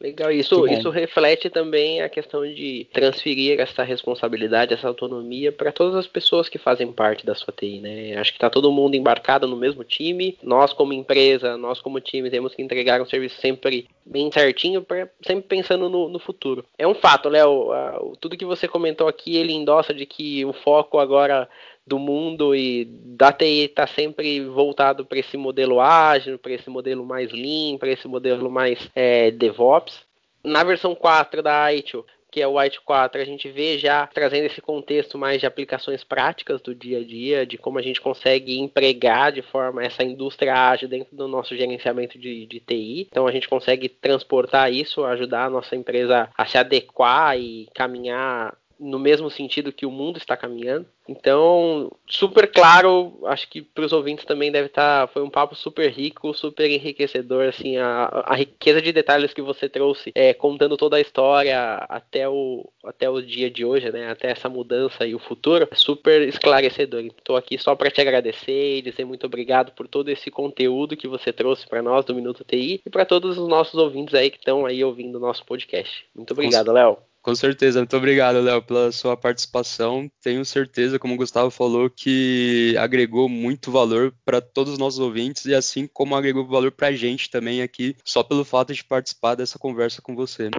Legal, 0.00 0.32
isso, 0.32 0.66
isso 0.66 0.88
reflete 0.88 1.50
também 1.50 2.00
a 2.00 2.08
questão 2.08 2.42
de 2.42 2.88
transferir 2.92 3.60
essa 3.60 3.82
responsabilidade, 3.82 4.72
essa 4.72 4.88
autonomia 4.88 5.52
para 5.52 5.70
todas 5.70 5.94
as 5.94 6.06
pessoas 6.06 6.48
que 6.48 6.58
fazem 6.58 6.90
parte 6.90 7.26
da 7.26 7.34
sua 7.34 7.52
TI, 7.52 7.78
né? 7.78 8.16
Acho 8.16 8.32
que 8.32 8.38
está 8.38 8.48
todo 8.48 8.72
mundo 8.72 8.94
embarcado 8.94 9.46
no 9.46 9.56
mesmo 9.56 9.84
time. 9.84 10.36
Nós, 10.42 10.72
como 10.72 10.94
empresa, 10.94 11.58
nós, 11.58 11.80
como 11.80 12.00
time, 12.00 12.30
temos 12.30 12.54
que 12.54 12.62
entregar 12.62 13.02
um 13.02 13.06
serviço 13.06 13.38
sempre 13.40 13.86
bem 14.04 14.32
certinho, 14.32 14.82
pra, 14.82 15.08
sempre 15.24 15.46
pensando 15.46 15.88
no, 15.90 16.08
no 16.08 16.18
futuro. 16.18 16.64
É 16.78 16.88
um 16.88 16.94
fato, 16.94 17.28
Léo, 17.28 18.16
tudo 18.18 18.36
que 18.36 18.46
você 18.46 18.66
comentou 18.66 19.06
aqui, 19.06 19.36
ele 19.36 19.52
endossa 19.52 19.92
de 19.92 20.06
que 20.06 20.44
o 20.44 20.54
foco 20.54 20.98
agora 20.98 21.48
do 21.86 21.98
mundo 21.98 22.54
e 22.54 22.84
da 22.84 23.32
TI 23.32 23.64
está 23.64 23.86
sempre 23.86 24.40
voltado 24.44 25.04
para 25.04 25.18
esse 25.18 25.36
modelo 25.36 25.80
ágil, 25.80 26.38
para 26.38 26.52
esse 26.52 26.70
modelo 26.70 27.04
mais 27.04 27.32
lean, 27.32 27.76
para 27.78 27.90
esse 27.90 28.06
modelo 28.06 28.50
mais 28.50 28.90
é, 28.94 29.30
DevOps. 29.30 30.00
Na 30.44 30.64
versão 30.64 30.94
4 30.94 31.42
da 31.42 31.72
ITIL, 31.72 32.04
que 32.32 32.40
é 32.40 32.48
o 32.48 32.58
White 32.58 32.80
4, 32.80 33.20
a 33.20 33.24
gente 33.26 33.50
vê 33.50 33.78
já 33.78 34.06
trazendo 34.06 34.46
esse 34.46 34.60
contexto 34.62 35.18
mais 35.18 35.38
de 35.38 35.46
aplicações 35.46 36.02
práticas 36.02 36.62
do 36.62 36.74
dia 36.74 37.00
a 37.00 37.04
dia, 37.04 37.46
de 37.46 37.58
como 37.58 37.78
a 37.78 37.82
gente 37.82 38.00
consegue 38.00 38.58
empregar 38.58 39.30
de 39.30 39.42
forma 39.42 39.84
essa 39.84 40.02
indústria 40.02 40.54
ágil 40.54 40.88
dentro 40.88 41.14
do 41.14 41.28
nosso 41.28 41.54
gerenciamento 41.54 42.18
de, 42.18 42.46
de 42.46 42.58
TI. 42.58 43.06
Então 43.10 43.26
a 43.26 43.32
gente 43.32 43.46
consegue 43.46 43.86
transportar 43.86 44.72
isso, 44.72 45.04
ajudar 45.04 45.44
a 45.44 45.50
nossa 45.50 45.76
empresa 45.76 46.30
a 46.34 46.46
se 46.46 46.56
adequar 46.56 47.38
e 47.38 47.68
caminhar 47.74 48.56
no 48.78 48.98
mesmo 48.98 49.30
sentido 49.30 49.72
que 49.72 49.86
o 49.86 49.90
mundo 49.90 50.18
está 50.18 50.36
caminhando. 50.36 50.86
Então, 51.08 51.90
super 52.06 52.50
claro, 52.50 53.18
acho 53.26 53.48
que 53.48 53.60
para 53.60 53.84
os 53.84 53.92
ouvintes 53.92 54.24
também 54.24 54.52
deve 54.52 54.66
estar. 54.66 55.06
Tá, 55.06 55.12
foi 55.12 55.22
um 55.22 55.30
papo 55.30 55.54
super 55.54 55.90
rico, 55.90 56.32
super 56.32 56.70
enriquecedor. 56.70 57.48
Assim, 57.48 57.76
a, 57.76 58.24
a 58.26 58.34
riqueza 58.36 58.80
de 58.80 58.92
detalhes 58.92 59.34
que 59.34 59.42
você 59.42 59.68
trouxe, 59.68 60.12
é, 60.14 60.32
contando 60.32 60.76
toda 60.76 60.96
a 60.96 61.00
história 61.00 61.74
até 61.88 62.28
o, 62.28 62.68
até 62.84 63.10
o 63.10 63.20
dia 63.20 63.50
de 63.50 63.64
hoje, 63.64 63.90
né, 63.90 64.10
até 64.10 64.30
essa 64.30 64.48
mudança 64.48 65.06
e 65.06 65.14
o 65.14 65.18
futuro, 65.18 65.68
é 65.70 65.74
super 65.74 66.22
esclarecedor. 66.22 67.00
Estou 67.00 67.36
aqui 67.36 67.58
só 67.58 67.74
para 67.74 67.90
te 67.90 68.00
agradecer 68.00 68.78
e 68.78 68.82
dizer 68.82 69.04
muito 69.04 69.26
obrigado 69.26 69.72
por 69.72 69.88
todo 69.88 70.08
esse 70.08 70.30
conteúdo 70.30 70.96
que 70.96 71.08
você 71.08 71.32
trouxe 71.32 71.66
para 71.66 71.82
nós 71.82 72.04
do 72.04 72.14
Minuto 72.14 72.44
TI 72.44 72.80
e 72.84 72.90
para 72.90 73.04
todos 73.04 73.38
os 73.38 73.48
nossos 73.48 73.74
ouvintes 73.74 74.14
aí 74.14 74.30
que 74.30 74.38
estão 74.38 74.64
aí 74.64 74.84
ouvindo 74.84 75.16
o 75.16 75.20
nosso 75.20 75.44
podcast. 75.44 76.04
Muito 76.14 76.32
obrigado, 76.32 76.72
Léo. 76.72 77.11
Com 77.22 77.36
certeza, 77.36 77.78
muito 77.78 77.96
obrigado, 77.96 78.40
Léo, 78.40 78.60
pela 78.60 78.90
sua 78.90 79.16
participação. 79.16 80.10
Tenho 80.20 80.44
certeza, 80.44 80.98
como 80.98 81.14
o 81.14 81.16
Gustavo 81.16 81.52
falou, 81.52 81.88
que 81.88 82.74
agregou 82.76 83.28
muito 83.28 83.70
valor 83.70 84.12
para 84.24 84.40
todos 84.40 84.72
os 84.72 84.78
nossos 84.78 84.98
ouvintes 84.98 85.44
e 85.44 85.54
assim 85.54 85.86
como 85.86 86.16
agregou 86.16 86.44
valor 86.44 86.72
para 86.72 86.88
a 86.88 86.92
gente 86.92 87.30
também 87.30 87.62
aqui, 87.62 87.94
só 88.04 88.24
pelo 88.24 88.44
fato 88.44 88.74
de 88.74 88.82
participar 88.82 89.36
dessa 89.36 89.56
conversa 89.56 90.02
com 90.02 90.16
você. 90.16 90.50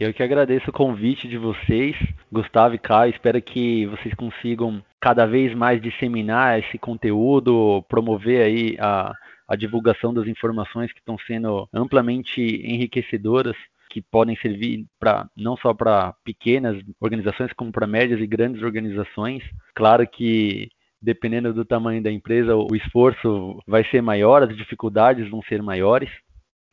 Eu 0.00 0.12
que 0.14 0.22
agradeço 0.22 0.70
o 0.70 0.72
convite 0.72 1.28
de 1.28 1.36
vocês, 1.36 1.94
Gustavo 2.32 2.74
e 2.74 2.78
Caio. 2.78 3.12
Espero 3.12 3.40
que 3.42 3.84
vocês 3.84 4.14
consigam 4.14 4.82
cada 4.98 5.26
vez 5.26 5.54
mais 5.54 5.82
disseminar 5.82 6.58
esse 6.58 6.78
conteúdo, 6.78 7.84
promover 7.90 8.42
aí 8.42 8.76
a, 8.80 9.12
a 9.46 9.54
divulgação 9.54 10.14
das 10.14 10.26
informações 10.26 10.90
que 10.94 10.98
estão 10.98 11.18
sendo 11.26 11.68
amplamente 11.74 12.40
enriquecedoras 12.40 13.56
que 13.96 14.02
podem 14.02 14.36
servir 14.36 14.84
para 15.00 15.26
não 15.34 15.56
só 15.56 15.72
para 15.72 16.12
pequenas 16.22 16.76
organizações, 17.00 17.50
como 17.54 17.72
para 17.72 17.86
médias 17.86 18.20
e 18.20 18.26
grandes 18.26 18.62
organizações. 18.62 19.42
Claro 19.74 20.06
que 20.06 20.68
dependendo 21.00 21.54
do 21.54 21.64
tamanho 21.64 22.02
da 22.02 22.12
empresa, 22.12 22.54
o 22.54 22.76
esforço 22.76 23.58
vai 23.66 23.84
ser 23.84 24.02
maior, 24.02 24.42
as 24.42 24.54
dificuldades 24.54 25.30
vão 25.30 25.40
ser 25.42 25.62
maiores. 25.62 26.10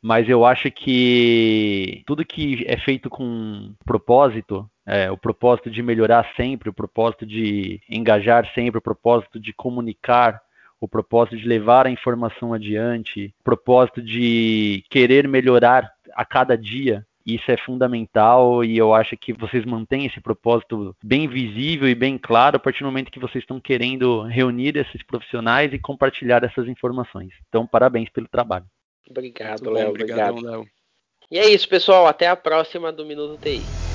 Mas 0.02 0.28
eu 0.28 0.44
acho 0.44 0.70
que 0.70 2.04
tudo 2.06 2.26
que 2.26 2.66
é 2.68 2.76
feito 2.76 3.10
com 3.10 3.74
propósito, 3.86 4.70
é, 4.86 5.10
o 5.10 5.18
propósito 5.18 5.72
de 5.72 5.82
melhorar 5.82 6.30
sempre, 6.36 6.68
o 6.68 6.74
propósito 6.74 7.26
de 7.26 7.80
engajar 7.90 8.52
sempre, 8.54 8.80
o 8.80 8.82
propósito 8.82 9.40
de 9.40 9.54
comunicar, 9.54 10.42
o 10.78 10.90
propósito 10.90 11.38
de 11.38 11.48
levar 11.48 11.88
a 11.88 11.90
informação 11.90 12.54
adiante, 12.54 13.34
o 13.40 13.44
propósito 13.46 14.02
de 14.02 14.84
querer 14.90 15.26
melhorar 15.26 15.90
a 16.14 16.26
cada 16.26 16.58
dia, 16.58 17.06
isso 17.26 17.50
é 17.50 17.58
fundamental 17.58 18.64
e 18.64 18.78
eu 18.78 18.94
acho 18.94 19.16
que 19.16 19.34
vocês 19.34 19.66
mantêm 19.66 20.06
esse 20.06 20.20
propósito 20.20 20.96
bem 21.04 21.28
visível 21.28 21.88
e 21.88 21.96
bem 21.96 22.18
claro 22.18 22.58
a 22.58 22.60
partir 22.60 22.80
do 22.80 22.88
momento 22.88 23.12
que 23.12 23.20
vocês 23.20 23.44
estão 23.44 23.60
querendo 23.60 24.24
reunir 24.24 24.76
esses 24.76 25.02
profissionais 25.04 25.72
e 25.72 25.80
compartilhar 25.80 26.44
essas 26.44 26.68
informações. 26.68 27.34
Então, 27.48 27.66
parabéns 27.66 28.10
pelo 28.10 28.28
trabalho. 28.28 28.66
Obrigado, 29.10 29.70
Léo. 29.70 29.90
Obrigado. 29.90 30.42
Léo. 30.42 30.68
E 31.32 31.40
é 31.40 31.50
isso, 31.50 31.68
pessoal. 31.68 32.08
Até 32.08 32.28
a 32.28 32.36
próxima 32.36 32.92
do 32.92 33.06
Minuto 33.06 33.38
TI. 33.42 33.93